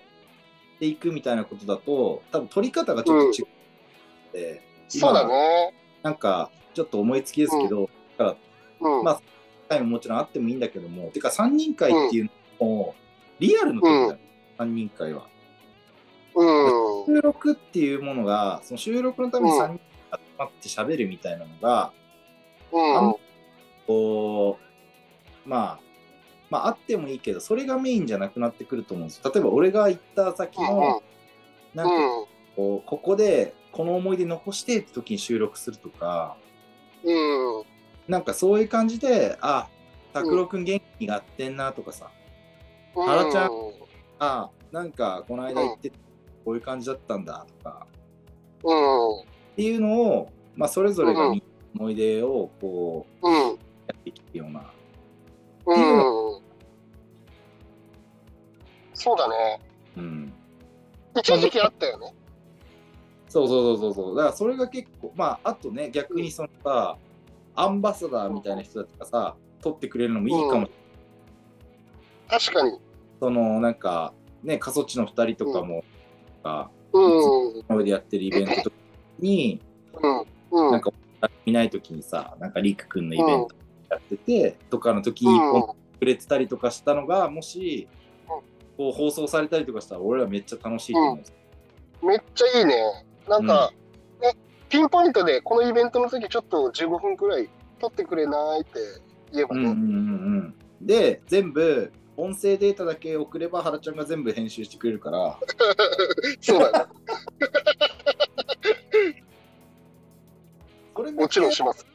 [0.81, 5.75] ていくみたいなことだと、多分取り方がちょっと違って、そうだね。
[6.03, 7.91] なんかちょっと思いつきですけど、
[8.81, 9.05] うん。
[9.05, 9.21] まあ
[9.69, 12.95] 回ももちろんあってもいいんだけども、てか3人会っていうのも、
[13.39, 14.19] リアルの時だよ、
[14.59, 15.27] 3人会は。
[16.35, 17.17] うん。
[17.17, 21.93] 収録っていうものが、その収録のためにうん3人集まって喋るみたいなのが、
[22.73, 23.15] うん。
[23.87, 24.66] こう、
[25.47, 25.81] まあ、
[26.51, 29.31] まああってもいいけど、それがメインじゃなくなってくると思うんですよ。
[29.33, 31.03] 例えば俺が行った先の、
[31.75, 32.27] なんかうん。
[32.57, 36.37] こう、ここでこの思い出残してって時に収録するとか、
[37.05, 37.65] うん。
[38.09, 39.69] なんかそういう感じで、あ、
[40.13, 42.11] 拓郎くん元気があってんなとかさ、
[42.95, 43.51] 原ちゃん
[44.19, 45.91] あ、なんかこの間行って
[46.45, 47.87] こういう感じだったんだとか、
[48.65, 49.21] うん。
[49.21, 49.25] っ
[49.57, 51.43] ていうのを、まあそれぞれがみ
[51.79, 53.35] 思い出をこう、うん。
[53.35, 53.51] や
[53.93, 54.73] っていけるような。
[55.67, 56.43] うん。
[58.95, 59.61] そうだね。
[59.97, 60.33] うん。
[61.19, 62.15] 一時期あったよね。
[63.29, 64.17] そうそうそうそうそう。
[64.17, 66.97] だからそれが結構、まああとね、逆にそのさ、
[67.55, 70.69] アンバサダーみたいな人だとかさ、撮ってくれるのもいいかも。
[72.29, 72.79] 確かに。
[73.19, 75.85] そのなんか、ね、過疎地の2人とかも、
[76.45, 77.63] がうん。
[77.69, 78.73] 今までやってるイベント
[79.19, 79.61] に、
[80.01, 80.21] うん。
[80.53, 80.73] うん。
[80.73, 80.93] なんか
[81.45, 83.56] 見ないときにさ、なんかリク君のイベント
[83.89, 87.89] やってて、とかの時にうんこうくれてたりとかしたのが、もし
[88.25, 88.29] うん、
[88.77, 91.35] こう放送されたりとかしたら、俺らめっちゃ楽しいと思うんですよ。
[92.03, 92.75] めっちゃいいね。
[93.29, 93.73] なんか、
[94.23, 94.33] え
[94.69, 97.49] ピンポイントでこのイベントの時ちょっと15分くらい
[97.81, 98.81] 撮ってくれないって
[99.33, 100.87] 言えばね、うんうんうんうん。
[100.87, 105.39] で、全部、音声データだけ送れば、原ちゃんが全部編集してくれるから、
[106.41, 106.93] そうだね。
[110.97, 111.87] それもちろんします。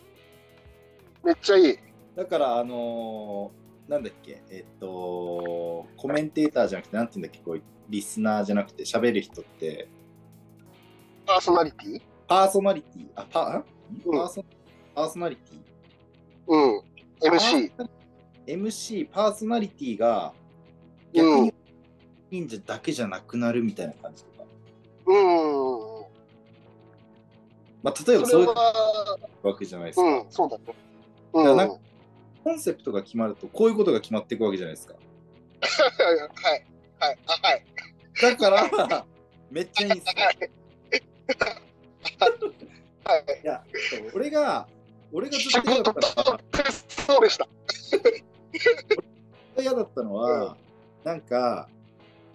[1.24, 1.78] めっちゃいい。
[2.16, 9.90] だから、あのーなんだっけ、えっと、コメンテーターじゃなくて、なんて言うんだっけ、こうリスナーじゃなくて、喋る人って、
[11.26, 12.02] パーソナリティ？
[12.26, 13.66] パーソナリティ、あ、パん
[14.06, 14.46] うんパーソ
[14.96, 15.60] パーソナリティ？
[16.48, 16.82] うん。
[17.22, 17.72] MC。
[18.48, 20.34] MC、パーソナリティが
[21.14, 21.54] う逆んに
[22.30, 24.46] 忍者だけじゃなくなるみたいな感じとか。
[25.06, 25.16] うん。
[27.84, 30.04] まあ、例えばそういうは、わけじゃないですか。
[30.04, 30.64] うん、そうだね。
[31.34, 31.58] うん。
[31.58, 31.74] だか
[32.44, 34.96] コンセプトが決まると、こういうことが決まっていくわけじゃないですか。
[34.96, 34.98] い。
[37.00, 37.18] はい。
[37.28, 37.66] あ、はい。
[38.22, 39.06] だから、
[39.52, 40.24] めっちゃいいんですよ。
[43.04, 43.42] はい。
[43.44, 43.64] いや、
[44.14, 44.68] 俺が、
[45.12, 46.40] 俺がずっ仕と嫌だ事ったのは、
[46.88, 47.48] そうでした。
[49.60, 50.58] 嫌だったのは、
[51.04, 51.70] なんか、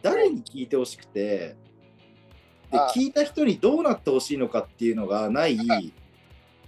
[0.03, 1.57] 誰に聞いてほしくて、
[2.71, 5.59] で聞いた人にどうなってほしいのかっていうのがない、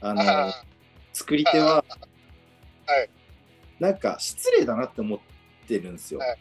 [0.00, 0.64] あの、あ
[1.12, 1.84] 作り手は、
[2.88, 3.10] はい
[3.78, 5.18] なんか失礼だなって思っ
[5.68, 6.20] てるんですよ。
[6.20, 6.38] はい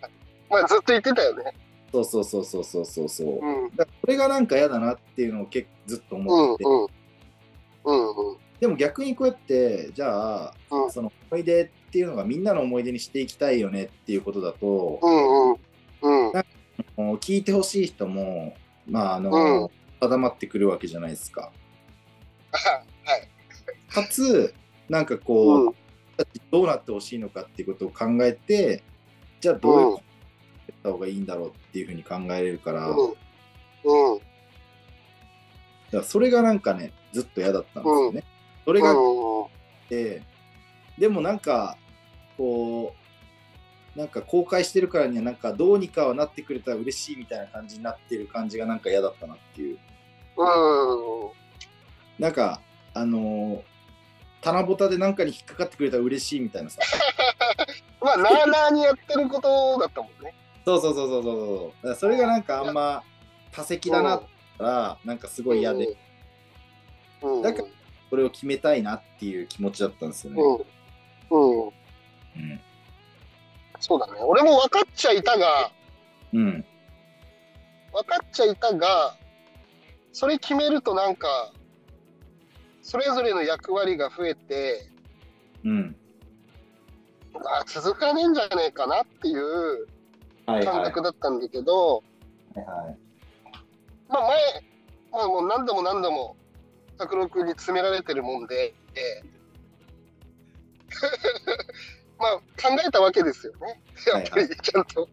[0.49, 1.43] まあ、ずっと言ってたよね。
[1.91, 3.27] そうそうそうそうそうそうそう。
[3.27, 3.69] うん。
[3.69, 6.27] これがなんか嫌だなっていうのを結構ずっとうん。
[6.27, 7.93] 思ってて、うん。
[7.93, 8.31] うん。
[8.31, 8.38] うん。
[8.60, 15.51] でも逆にこうやってじゃあ、うんその思い出っていうのがみんなの思い出にしていきたいよねっていうことだと、うん。
[15.51, 16.31] うん。
[16.31, 17.15] うん。
[17.17, 18.55] 聞いてほしい人も
[18.88, 21.51] まああの、うん定まってくるわけじゃないですか。
[22.51, 23.27] はい。
[23.89, 24.53] かつ
[24.89, 25.73] なんかこう、うん。
[26.51, 28.84] どうなってほしいのかっていうことを考えて
[29.39, 30.03] じゃあどういうこと
[30.67, 34.13] やった方がいいんだろうっていうふうに考えれるから、だかうん。
[34.13, 34.19] うん。
[35.91, 38.23] らそれがなんかねずっと嫌だったんですよね。
[38.65, 38.93] それが
[39.89, 40.23] で
[40.97, 41.77] でもなんか
[42.38, 42.93] こ
[43.95, 49.80] うなんか公開してるからにはなんかどうにかはなってくれたら嬉しいみたいな感じになってる感じがなんか嫌だったなっていう
[50.38, 51.32] うん。
[52.19, 52.62] なんか
[52.93, 53.76] あのー
[54.41, 56.82] 棚ぼたでなんかに引っかかってくれたら嬉しいみたいなさ
[58.02, 60.34] まあ、なあなあにやってることだったもんね。
[60.63, 63.04] そうそうそうそうそうそうそれがなんかあんま
[63.52, 64.23] 多席だなっ
[64.58, 65.97] たらなんかすごい嫌で
[67.21, 67.41] うん。
[67.41, 67.67] だから
[68.10, 70.41] それを決めたいなっていう気持ちだったんですよね。
[70.41, 71.63] うん。
[71.63, 71.67] うん。
[71.67, 72.62] うん
[73.80, 74.19] そうだね。
[74.21, 75.71] 俺も分かっちゃいたが、
[76.34, 76.65] うん
[77.93, 79.15] 分かっちゃいたが、
[80.13, 81.52] それ決めるとなんか、
[82.88, 84.88] それぞれの役割が増えて、
[85.65, 85.95] うん。
[87.36, 89.88] あ続かねえんじゃねえかなっていう
[90.45, 90.86] 感はいはい。
[90.86, 92.02] 覚だったんだけど、
[92.56, 92.65] はい
[94.08, 94.63] まあ前、
[95.12, 96.38] まあもう何度も何度も
[96.97, 99.21] 拓郎君に詰められてるもんで、え
[100.95, 103.82] ーまあ考えたわけですよね。
[104.13, 105.10] やっぱりちゃんと。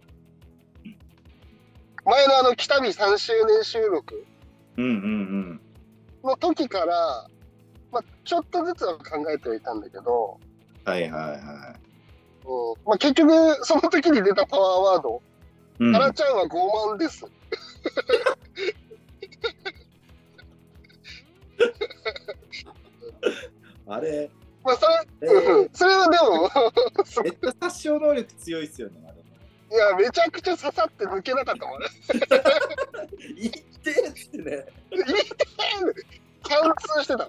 [2.05, 4.25] 前のあの北見3周年収録
[4.77, 5.61] うんうん
[6.23, 7.34] の時から、まあ、
[8.25, 10.39] ちょっとずつは考えてはいたんだけど、
[10.87, 11.77] うんはいはいは
[12.47, 15.23] うんまあ、結局その時に出たパワーワード
[15.81, 15.85] い。
[15.85, 17.25] うんタラちゃんは傲慢です。
[23.87, 24.31] あれ、
[24.63, 24.87] まあそ
[25.21, 26.51] えれ、うんそれはでも、
[27.25, 29.77] めっちゃ殺傷能力強いっすよね、あれ。
[29.77, 31.89] いや、めちゃくちゃ刺さって抜けなかったもんね。
[33.37, 34.67] 言ってっつってね。
[36.43, 37.29] 貫通してた。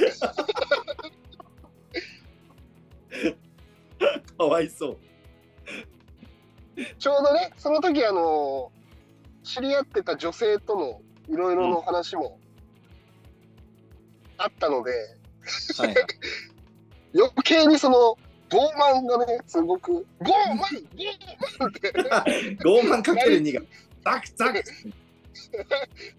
[4.38, 4.98] かわいそう。
[6.98, 8.72] ちょうどね、その時あの、
[9.42, 12.40] 知り合ってた女性とのいろいろの話も
[14.38, 14.90] あったので、
[15.76, 15.96] はいはい。
[17.14, 18.16] 余計にその、
[18.50, 20.66] 傲慢がね、すごく、傲慢傲
[21.58, 21.92] 慢って
[22.62, 23.62] 傲慢かける2が、
[24.04, 24.62] ザクザク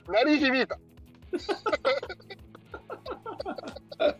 [0.12, 0.80] 鳴り響いた。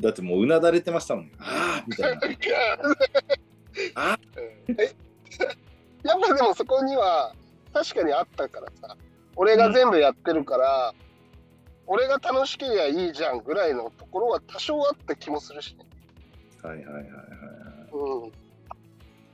[0.00, 1.32] だってもううなだれてましたもん。
[1.38, 2.22] ああみたいな。
[3.94, 4.18] あ
[4.68, 4.94] え？
[6.02, 7.34] やっぱでもそこには
[7.72, 8.96] 確かにあったからさ
[9.36, 10.94] 俺が全部やってるから、
[11.86, 15.86] 俺が楽しけりゃいいじゃんぐらいのところは多少あった気もするしね。
[16.62, 17.04] はいはいはいはい。
[17.92, 18.32] うん。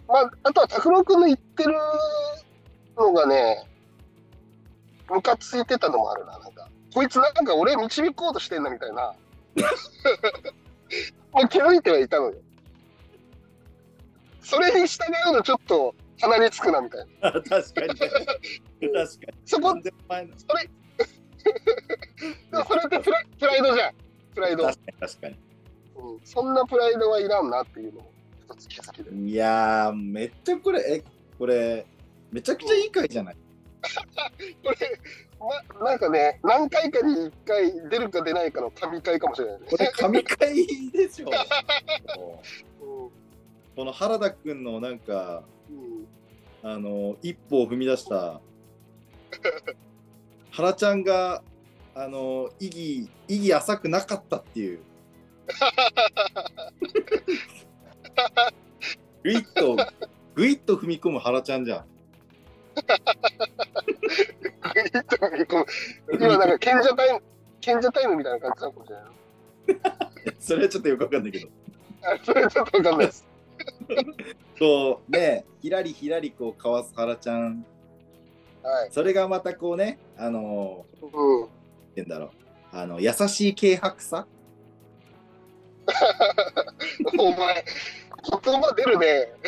[0.07, 1.75] まあ、あとは拓郎君の言ってる
[2.97, 3.67] のがね、
[5.11, 6.39] ムカついてたのもあるな。
[6.39, 6.58] なんか、
[6.95, 9.15] こいつなんか俺導こうとしてんだみたいな。
[11.33, 12.35] もう気づいてはいたのよ。
[14.41, 17.29] それに従うのちょっと鼻につくなみたいな。
[17.29, 17.89] あ 確かに。
[17.89, 19.35] 確かに。
[19.45, 19.77] そこそ
[20.57, 20.71] れ、
[22.51, 23.95] でもそれってプラプライドじゃん。
[24.35, 24.65] プライド。
[24.65, 25.37] 確かに確かに。
[25.97, 28.13] うん、そんなプライドはいらんなっていうのを
[28.49, 29.15] 一つ気づきで。
[29.15, 31.05] いやー、めっちゃこれ、え、
[31.39, 31.87] これ、
[32.33, 33.37] めちゃくちゃいい回じゃない？
[34.65, 34.77] これ、
[35.41, 39.67] ま、なんかね、何回かに1回出るか出ないかの神回かもしれないね。
[39.71, 41.31] これ、神回でしょ。
[42.83, 43.11] うん
[43.79, 48.41] この原田くんのなんか、うんあの、一歩を踏み出した、
[50.51, 51.45] 原ちゃんが、
[51.95, 54.81] あの、意義、意義浅くなかったっていう。
[59.23, 59.77] ぐいっと、
[60.35, 61.85] ぐいっと踏み込む原ちゃんじゃん。
[66.13, 67.23] 今なんか賢者タイム、
[67.61, 69.05] 賢者タイムみたいな感じなのかもしれない。
[70.39, 71.49] それはちょっとよくわかんないけど。
[72.03, 73.27] あそれちょっとわかんないです。
[74.59, 77.65] そう、ね、ひらりひらりこうかわす原ちゃん。
[78.63, 78.89] はい。
[78.91, 81.11] それがまたこうね、あの、うん。
[81.41, 81.53] なんて
[81.97, 82.31] 言うんだろう。
[82.73, 84.27] あの、優しい軽薄さ？
[87.19, 87.65] お前、
[88.45, 89.33] 言葉出るね。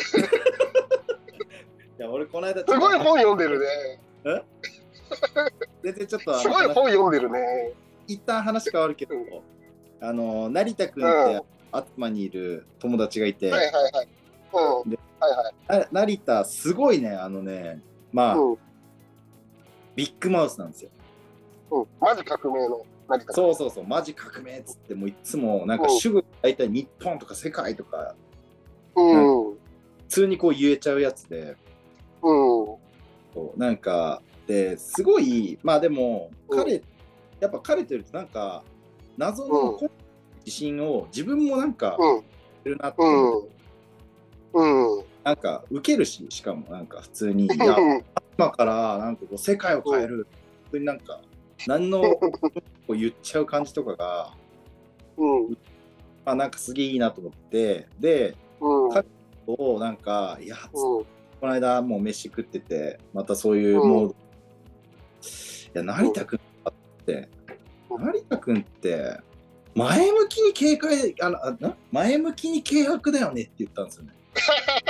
[1.99, 3.67] いや、俺この間、すごい本読んでるね。
[5.83, 7.73] 全然ちょっとすごい本読んでるね。
[8.07, 9.15] 一旦話変わるけど、
[9.99, 14.07] あの成田君うんってアトマにいる友達がいて、はいはいはい。
[14.83, 14.89] うん。
[14.89, 15.87] ではいはい。
[15.93, 18.57] な成田すごいねあのねまあ、うん。
[19.95, 20.89] ビッグマウスなんですよ
[21.71, 21.85] うん。
[21.99, 23.33] マジ革命の成田君。
[23.33, 28.15] そうそうそうマジ革命っつってもういつもなんかうん主語大体日本とか世界とか
[28.95, 29.49] うん。
[29.49, 29.53] うん。
[29.53, 29.57] 普
[30.07, 31.55] 通にこう言えちゃうやつで
[32.21, 32.79] そ
[33.55, 34.21] うなんか
[34.51, 36.81] ですごいまあでも彼、
[37.39, 38.63] やっぱ彼といるとなんか
[39.17, 39.89] 謎のうん
[40.43, 42.23] 自信を自分もなんかうん。
[42.65, 43.49] いるなって思う、
[44.53, 44.97] うん。
[44.97, 45.03] うん。
[45.23, 47.77] なんか受けるししかもなんか普通に いや
[48.37, 50.27] 今からなんかこう世界を変える、
[50.63, 51.21] 本当になんか
[51.67, 52.31] 何のこ
[52.89, 54.33] う言っちゃう感じとかが、
[55.17, 55.49] うん。
[56.25, 58.89] まあ、なんかすげえいいなと思ってでうん。
[58.89, 59.05] か
[59.45, 61.05] をなんかいや、うん。
[61.39, 64.15] この間もう飯食っててまたそういううんモード、い
[65.73, 66.73] や成田君っ
[67.05, 67.29] て
[67.89, 69.19] うん成田君って
[69.73, 74.13] 前向きに警戒あのあな前向きに軽薄だよねって言ったんですよね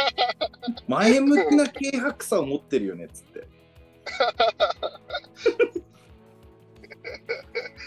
[0.88, 3.48] 前向きな軽薄さを持ってるよねっつって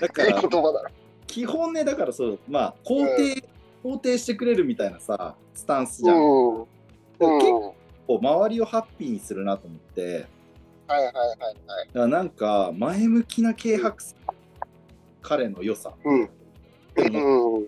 [0.00, 0.42] だから。
[1.26, 3.48] 基本ねだからそうまあ肯定、
[3.82, 6.60] 肯定してくれるみたいなさスタンスじゃん、うん。
[6.60, 6.66] うん。
[7.40, 7.50] 結
[8.06, 10.26] 構周りをハッピーにするなと思って
[10.86, 11.86] はいはいはいはい。
[11.88, 14.14] だからなんか前向きな軽薄さ
[15.22, 16.20] 彼の良さうん。
[16.20, 17.66] うん。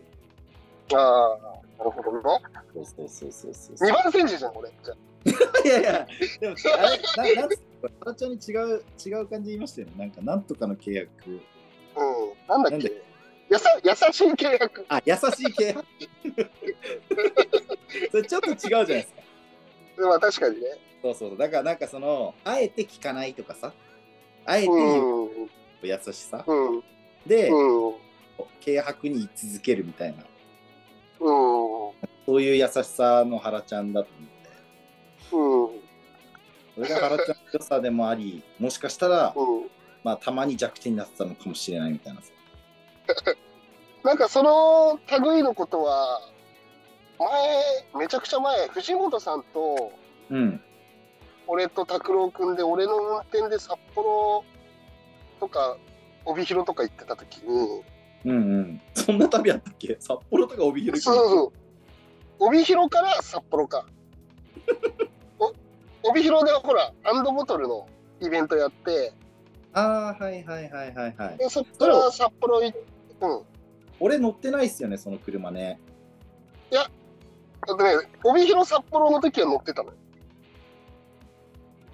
[0.95, 1.39] ああ、
[1.79, 2.23] なるほどね。
[2.75, 4.71] そうそうそうそうそう二番煎じじゃん、俺。
[4.85, 4.95] じゃ
[5.65, 6.07] いやいや
[6.41, 7.61] でも あれななんつ
[8.01, 11.11] 原ちゃんに違う違う感じ言いましたよねなんかなんとかの契約
[11.97, 12.63] あうん。
[12.63, 12.93] なんだっけ？
[13.49, 14.85] やさ優しい契約。
[14.89, 15.85] あ優しい契約
[18.11, 19.23] それちょっと違うじゃないですか
[19.99, 20.63] まあ確かにね。
[21.03, 23.73] そうそうだからなんかそのあえて聞かないとかさ
[24.45, 25.45] あえてう言ん。
[25.45, 25.49] う
[25.83, 26.83] 優しさうん。
[27.27, 27.95] で、うん。
[28.65, 30.27] 軽薄に居続けるみたいなうん。
[32.27, 34.09] そういう優しさの原ちゃんだと
[35.33, 35.77] 思って
[36.81, 36.87] うん。
[36.87, 39.67] それが原ちゃんの良さでもありもしかしたら、うん。
[40.03, 42.33] まあ、たまに弱点になってたのかもしれないみたいなさ
[44.05, 46.21] なんかその類のことは、
[47.19, 49.93] 前、めちゃくちゃ前、藤本さんと、
[50.31, 50.61] うん。
[51.47, 54.45] 俺と拓郎くんで、俺の運転で札幌
[55.41, 55.77] とか、
[56.25, 57.83] 帯広とか行ってた時に、
[58.25, 58.81] うんうん。
[58.95, 59.97] そんな旅あったっけ？
[60.01, 61.53] 札幌とか帯広そうそう。
[62.41, 63.87] 帯広から札幌か。
[65.39, 67.89] お帯広でほら、ハンドボトルの
[68.21, 69.13] イベントやって、
[69.73, 71.39] ああはいはいはいはいはい。
[71.39, 72.85] でそっから札幌行って、
[73.21, 73.43] うん。
[74.01, 75.79] 俺乗ってないっすよねその車ね
[77.67, 77.91] だってね、
[78.25, 79.97] 帯広札幌の時は乗ってたのよ。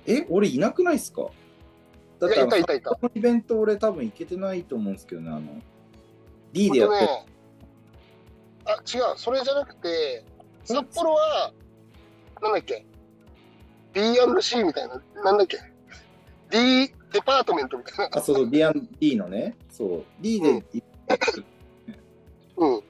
[0.06, 1.30] え俺いなくないっすか？
[2.18, 2.90] だってあのいたいたいた。
[2.90, 5.40] 札幌のイベント俺多分行けてないと思うんですけどねあの。
[6.52, 7.26] D でやってる、あとね、
[8.66, 10.22] あ、違う、それじゃなくて、
[10.64, 11.52] 札幌は、
[12.42, 12.84] なんだっけ、
[13.94, 15.56] B&C みたいな、なんだっけ、
[16.50, 18.18] D デパートメントみたいな。
[18.18, 19.56] あそうそう D&D のね。
[19.70, 20.04] そう。
[20.20, 20.82] D で行って
[22.56, 22.82] うん。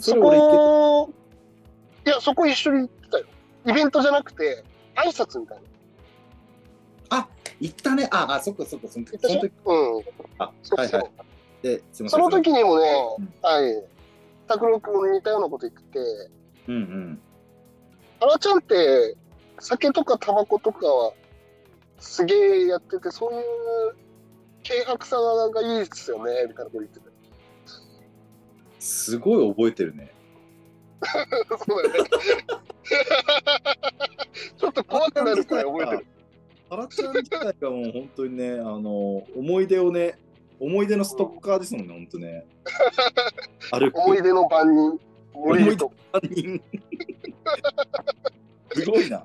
[0.00, 1.12] そこ、
[2.06, 3.26] いや、そこ一緒に行ってたよ。
[3.66, 4.64] イベントじゃなくて、
[4.96, 5.70] 挨拶みたいな。
[7.60, 8.08] 行ったね。
[8.10, 9.52] ああそっかそっかその行ったでしょその時。
[9.66, 10.04] うん。
[10.38, 10.52] あ。
[10.76, 11.10] はいはい。
[11.62, 12.88] ですその時にもね、
[13.18, 13.28] うん。
[13.42, 13.84] はい、
[14.48, 15.98] 拓郎君似たようなこと言ってて、
[16.68, 17.20] うんうん。
[18.18, 19.16] 原ちゃんって、
[19.58, 21.12] 酒とかタバコとかは、
[21.98, 23.44] すげえやってて、そういう
[24.66, 27.09] 軽薄さがいいっすよね、みたいなこと言ってて。
[28.80, 30.12] すごい覚えてるね
[31.66, 32.10] そうだよね。
[34.58, 36.06] ちょっと怖くなるくらい覚えてる。
[36.68, 40.18] ハラちゃん自体がもう本当にね、あの、思い出をね、
[40.58, 42.46] 思い出のストッカーですもんね、本当ね。
[43.72, 43.98] 歩く。
[43.98, 45.00] 思い出の番人、
[45.32, 45.92] 森と。
[46.12, 46.62] 犯人
[48.72, 49.24] すごいな。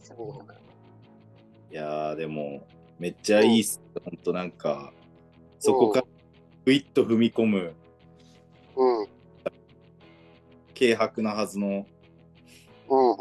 [0.00, 0.60] そうだね
[1.70, 2.66] いやー、でも、
[2.98, 3.80] めっちゃいいっす。
[4.04, 4.92] 本当なんか、
[5.58, 6.06] そこから
[6.64, 7.74] グイッと踏み込む、
[8.76, 9.08] うん。
[10.78, 11.84] 軽薄なはずの、
[12.88, 13.16] うん。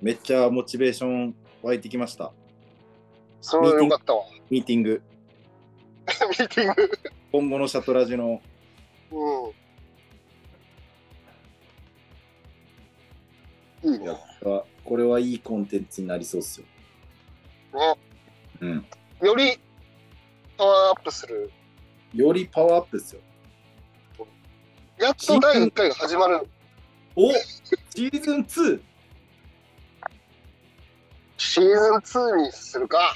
[0.00, 2.32] めっちゃモチベーション湧いてきました。
[3.40, 4.22] それはよかったわ。
[4.48, 5.02] ミーティング、
[6.06, 6.88] ミーティング。
[7.32, 8.40] 今後のシャトラジの、
[9.10, 9.50] う
[13.88, 13.92] ん。
[13.92, 14.06] いいね。
[14.06, 16.66] やっぱこれはいいコンテンツになりそうっすよ。
[17.74, 17.96] ね。
[18.60, 18.86] うん。
[19.22, 19.58] より
[20.56, 21.50] パワーアップする。
[22.14, 23.20] よりパワーアップですよ。
[24.98, 26.46] やっと第1回が始まる。
[27.14, 28.80] おシーズン 2!
[31.38, 33.14] シーズン2にするか。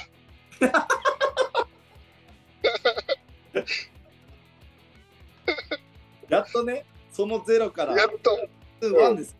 [6.28, 8.38] やっとね、そのゼロからやっと、
[8.86, 9.36] や1です。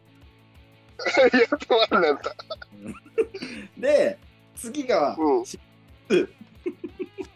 [1.55, 2.35] っとワンなんだ。
[3.79, 4.19] で、
[4.57, 5.45] 次が、うん。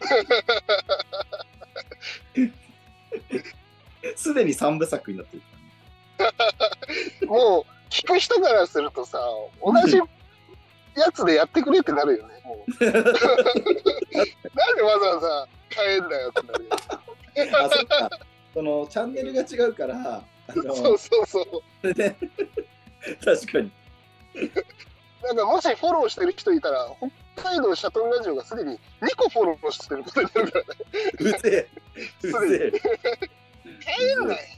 [4.15, 5.43] すでに3部作になってる。
[7.27, 9.19] もう、聞く人からするとさ、
[9.63, 10.03] 同じや
[11.13, 12.41] つでやってくれってなるよね。
[12.43, 13.01] もうなんで
[14.81, 16.71] わざわざ変えんだよってなるよ。
[17.65, 18.09] あ、そっか。
[18.53, 20.61] そのチャンネルが違うから、そ
[20.93, 21.45] うそうそう。
[21.81, 22.15] それで、
[23.23, 23.71] 確かに。
[25.23, 30.69] なんかもしフォローしてる人いたら、北海道シャトルラジオがすでに2個フォローしてることになるからね。
[31.19, 31.69] うぜ
[32.23, 32.27] え。
[32.27, 32.71] うぜ
[33.79, 34.39] 変えんなよ。
[34.39, 34.55] え。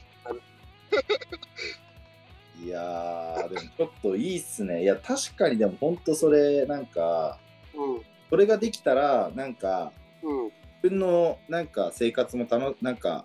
[2.64, 4.82] いやー、でもちょっといいっすね。
[4.82, 7.38] いや、確かにでも本当それ、なんか、
[7.74, 8.02] うん。
[8.30, 10.44] それができたら、なんか、うん。
[10.46, 13.24] 自分のなんか生活もたの、なんか、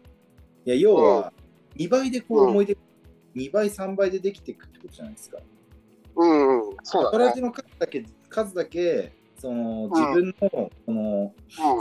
[0.65, 1.33] いや、要は、
[1.75, 2.77] 2倍でこううん思い出、
[3.35, 5.39] 2倍、3倍でできていくってことじゃないですか。
[6.15, 6.77] うんうん。
[6.83, 7.17] そうだね。
[7.17, 9.13] トラジの数だけ、数だけ、
[9.43, 11.33] その自分のこの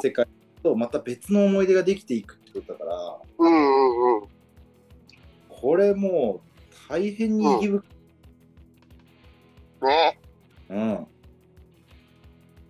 [0.03, 0.27] 世界
[0.65, 4.29] とまた別の思い出ができていくってことだから、うんうんうん。
[5.49, 7.85] これもう大変に意義深
[9.81, 9.87] い。
[9.87, 10.19] ね。
[10.71, 11.07] うん。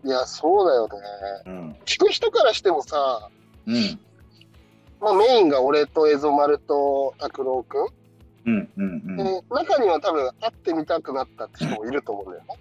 [0.05, 0.99] いや、そうだよね。
[1.47, 1.77] うん。
[1.87, 3.31] 聞く人からしてもさ、
[3.65, 3.99] うん。
[5.01, 7.87] まあ、メインが俺とエゾマルと拓郎くん。
[8.45, 8.69] うん。
[8.77, 8.85] うん。
[8.85, 9.17] うん。
[9.17, 12.59] で、中には多分会ってみたくなったって人もいると思うんだよね。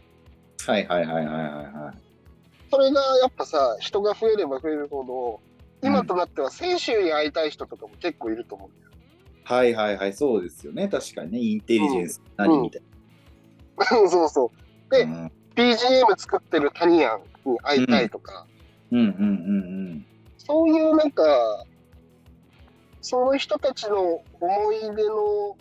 [0.65, 2.10] はいはいはいはいはいはい。
[2.71, 5.41] それがやっぱさ、人が増えれば増えるほど、
[5.83, 8.91] 今となっては先週に会いたい人とかも結構いると思うんだよ。
[9.43, 10.87] はいはいはい、そうですよね。
[10.87, 12.81] 確かにね、インテリジェンス何みたい
[14.09, 14.51] そうそ
[14.89, 14.91] う。
[14.93, 15.29] でな。
[15.55, 18.47] BGM 作ってるタニアンに会いたいとか、
[18.91, 20.05] うんうんうん
[20.37, 21.65] そういうなんか、
[23.01, 25.55] その人たちの思い出の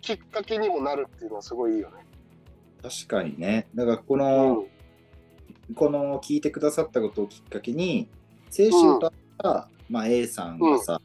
[0.00, 1.94] きっかけにもなるっていうのはすごいいいよね。
[2.84, 2.90] うん。
[2.90, 3.68] 確かにね。
[3.74, 4.66] だからこうの、ん。
[5.74, 8.08] この聞いてくださったことをきっかけに、
[8.56, 11.00] 青春歌った、まあ、A さんがさ、ん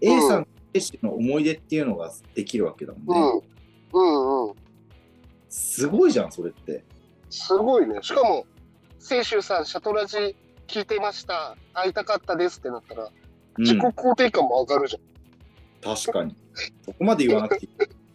[0.00, 3.42] A さん青春の思い出っていうのができるわけだもんね。
[3.92, 4.02] うん。
[4.02, 4.54] うんうん。
[5.48, 6.84] すごいじゃん、それって。
[7.30, 7.98] すごいね。
[8.02, 8.46] しかも、
[8.98, 10.36] 清州さん、シャトラジ
[10.66, 11.56] 聞いてました。
[11.74, 13.10] 会いたかったですってなったら、うん
[13.58, 15.94] 自己肯定感も上がるじゃん。
[15.96, 16.34] 確かに。
[16.86, 17.72] そこまで言わなくていい。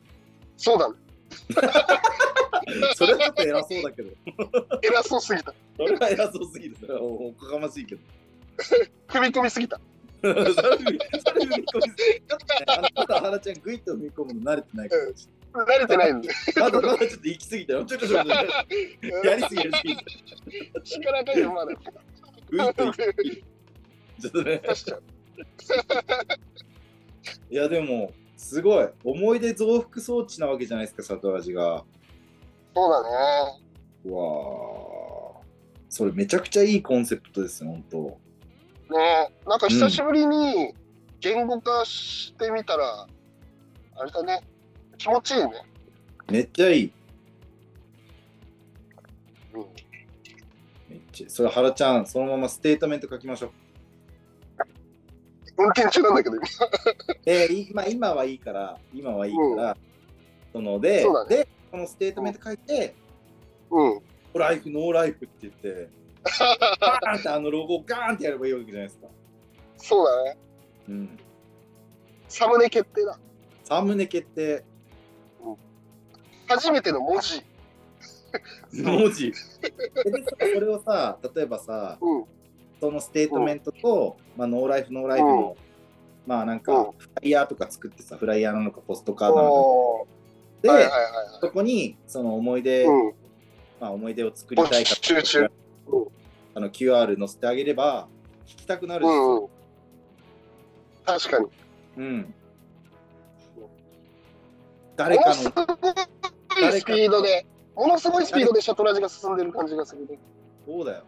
[0.57, 0.95] そうだね。
[2.95, 4.09] それはちょっと偉そうだけど。
[4.81, 5.53] 偉そうすぎた。
[5.77, 6.77] それは偉そうすぎる。
[6.79, 8.01] それはおこがましいけど。
[9.07, 9.79] 踏み込みすぎた。
[10.21, 10.67] それ踏み込
[11.13, 11.65] みすぎる。
[11.65, 16.29] ちょっとね、あのまだ原ちゃん、グイッと踏み込むの慣れてないから、慣れてないんで。
[16.57, 17.85] まだまだちょっと行き過ぎたよ。
[17.85, 19.97] ちょっとちょっとやりすぎやりすぎ。
[20.83, 21.73] 力加減まだ。
[22.49, 23.43] グイッと行き。
[24.21, 24.61] ちょっとね。
[27.49, 28.87] いや、でも、すごい。
[29.03, 31.83] 思い出増幅装置なわけじゃないですか、里味が。
[32.77, 33.09] そうだね。
[34.05, 35.37] うわー
[35.89, 37.97] それめちゃくちゃいいコンセプトですよ、本当。
[38.93, 40.75] ねなんか久しぶりに
[41.19, 43.07] 言語化してみたら、
[43.95, 44.41] あれだね。
[44.99, 45.51] 気持ちいいね。
[46.29, 46.91] めっちゃいい。
[49.55, 49.61] うん。
[50.87, 53.51] めっちゃそれ、原ちゃん、そのままステートメント書きましょう。
[55.57, 56.45] 運転中なんだけど、今。
[57.25, 59.77] えーいまあ、今はいいから、今はいいから、
[60.53, 62.95] そのでそうだねで、このステートメント書いて、
[63.69, 63.99] うん。
[64.33, 65.89] life, no life って言って、
[66.79, 69.07] バーンってあのロゴをガーンってやればいいわけじゃないですか。
[69.77, 70.37] そうだね。
[70.89, 71.19] うん。
[72.27, 73.19] サムネ決定だ。
[73.63, 74.63] サムネ決定。
[76.47, 77.43] 初めての文字。
[78.81, 79.33] 文字。
[79.33, 82.25] それをさ、例えばさ、うん。
[82.79, 85.57] そのステートメントと、まあ、 no life, no life の、
[86.25, 90.16] まあなんか、うんフライヤーとか作ってさ、フライヤーなのか、ポストカードなのか。
[90.59, 92.97] おで、ーはいはいはいそこに、その思い出、はい。
[92.97, 93.13] うん。
[93.79, 96.07] まあ思い出を作りたいか募集中うん
[96.55, 98.07] あの QR 載せてあげれば、
[98.47, 99.41] 聞きたくなるんですうんよ。
[99.41, 99.49] うん。
[101.05, 101.47] 確かに。
[101.97, 102.33] うん。
[104.95, 105.63] 誰かものすの、ご
[106.75, 107.45] いスピードで、
[107.75, 110.17] ものすごいスピードでシャトラジが進んでる感じがするね。
[110.65, 111.03] そうだよ。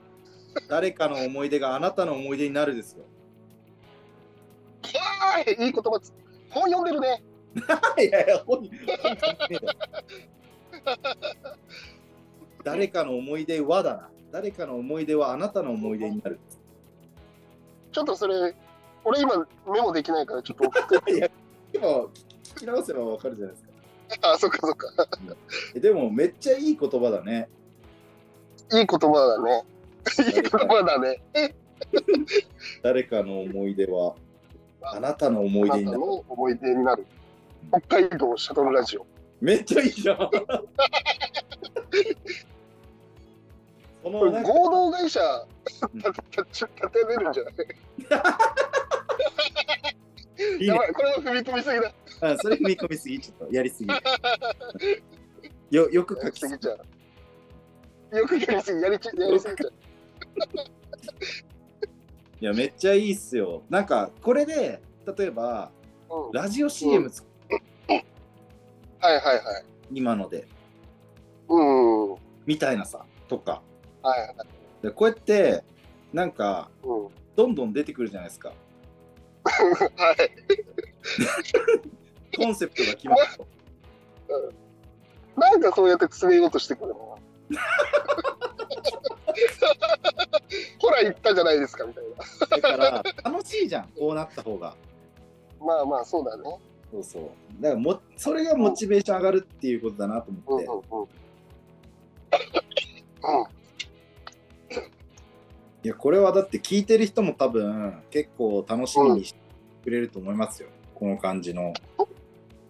[0.67, 3.03] 誰かの思い出があなたの思い出になるですよ。
[5.19, 6.13] はーい、いい言葉つ。
[6.51, 7.23] 本読んでるね。
[7.99, 9.59] いやいや、本人本関係
[12.63, 14.09] 誰かの思い出はだな。
[14.31, 16.39] 誰かの思い出はあなたの思い出になる。
[17.91, 18.55] ちょっとそれ、
[19.03, 19.37] 俺今
[19.67, 21.11] メモできないからちょっと送って。
[21.15, 21.29] いや、
[21.73, 23.63] 今、聞き直せばわかるじゃないです
[24.21, 24.31] か。
[24.33, 25.07] あ、そっかそっか。
[25.75, 27.49] えでも、めっちゃいい言葉だね。
[28.71, 29.63] いい言葉だね。
[30.25, 31.21] いい言葉だね。
[32.83, 34.15] 誰かの思い出は
[34.81, 35.99] あなたの思いあ出になる。
[35.99, 37.05] なたの思い出になる。
[37.67, 39.05] 北海道シャトルラジオ。
[39.41, 40.17] めっちゃいいじゃん。
[40.17, 40.29] そ
[44.09, 45.19] これの合同会社
[45.93, 47.55] 立て立てれるんじゃない？
[50.59, 51.93] いいねやばい、これは踏み込みすぎだ。
[52.21, 53.89] あそれ踏み込みすぎ、ちょっとやりすぎ。
[55.71, 56.77] よよく書きすぎちゃ
[58.11, 58.17] う。
[58.17, 59.73] よくやりすぎ、やりちやりすぎちゃう。
[62.41, 63.63] いや、めっちゃいいっすよ。
[63.69, 64.81] なんか、これで、
[65.17, 65.71] 例えば、
[66.09, 67.28] うん、ラジオ CM 作る
[68.99, 69.65] はいはいはい。
[69.91, 70.47] 今ので、
[71.47, 72.09] うん。
[72.11, 73.61] はいみたいなさ、とか。
[74.01, 74.35] はい。
[74.81, 75.63] でこうやって、
[76.11, 77.03] なんか、うん。
[77.05, 78.49] はどんどん出てくるじゃないですか。
[78.49, 78.53] い。
[82.35, 83.47] コンセプトが決まったと。
[85.37, 87.19] なんかそうやって詰めようとしてくるの？
[90.79, 92.15] ほら言ったじゃないですかみたいな。
[92.57, 94.75] だから、楽しいじゃん、こうなった方が。
[95.59, 96.43] まあまあそうだね。
[96.91, 97.23] そうそう。
[97.61, 100.65] だからも、それがモチベーション上がるっていうことだなとうん思って。
[100.65, 101.07] うんうん。
[103.41, 103.49] うん。
[105.83, 109.39] いや、これはだって聞いてる人も多分、結構楽しみにして
[109.83, 110.69] くれると思いますよ。
[110.95, 111.73] この感じの。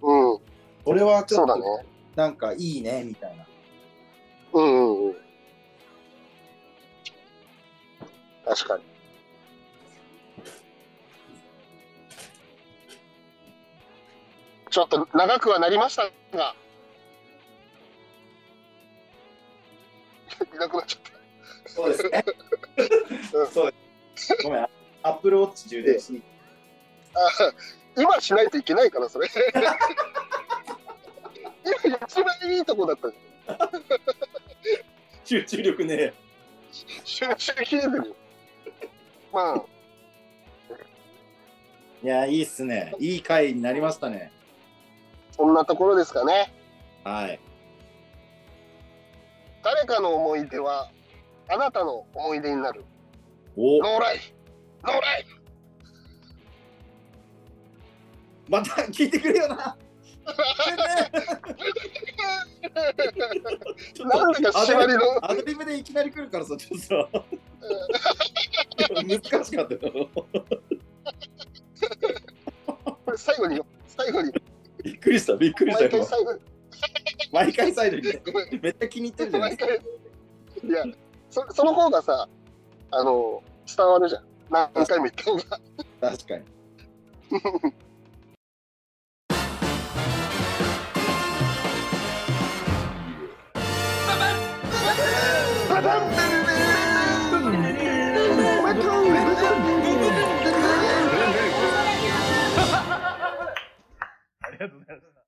[0.01, 0.39] うん。
[0.83, 1.63] これはちょっと、ね。
[2.15, 3.47] なんかいいね、みたいな。
[4.53, 5.15] うんうんうん。
[8.45, 8.83] 確かに。
[14.69, 16.03] ちょっと長くはなりました
[16.37, 16.55] が。
[20.53, 21.19] いなくなっちゃった。
[21.69, 22.23] そうですね
[23.33, 23.47] うん。
[23.47, 23.77] そうで
[24.15, 24.37] す。
[24.43, 24.67] ごめん、
[25.03, 26.21] アップルウォッチ充電し、
[27.13, 27.19] あ
[27.99, 29.27] 今しないといけないから、それ。
[31.83, 33.09] 今一番いいとこだった
[35.23, 36.13] 集中力ね。
[37.03, 38.15] 集中切れてる。
[39.31, 39.63] まあ、
[42.03, 42.95] いや、いいっすね。
[42.99, 44.31] いい回になりましたね。
[45.39, 46.53] そんなところですかね。
[47.05, 47.39] はい。
[49.63, 50.91] 誰かの思い出は、
[51.47, 52.83] あなたの思い出になる。
[53.55, 54.33] おノーライフ
[54.83, 55.39] ノーライフ
[58.49, 59.77] また聞いてくれよな。
[63.93, 67.07] ちょっとなんだか縛りの、アドリブでいきなり来るからさ、ちょっとさ。
[69.05, 70.09] 難しかったよ。
[73.05, 74.33] これ最後によ、最後に、
[74.83, 75.91] びっくりした、びっくりしたよ。
[75.91, 76.39] 毎回最後に、
[77.31, 78.03] 毎回サイドに
[78.61, 79.85] めっちゃ気に入ってるじゃない毎ですか。
[80.61, 80.83] 回、いや、
[81.29, 82.27] そその方がさ、
[82.91, 84.23] あの、伝わるじゃん。
[84.49, 85.43] 何回も言った方が。
[86.01, 86.43] 確かに。
[104.59, 105.18] あ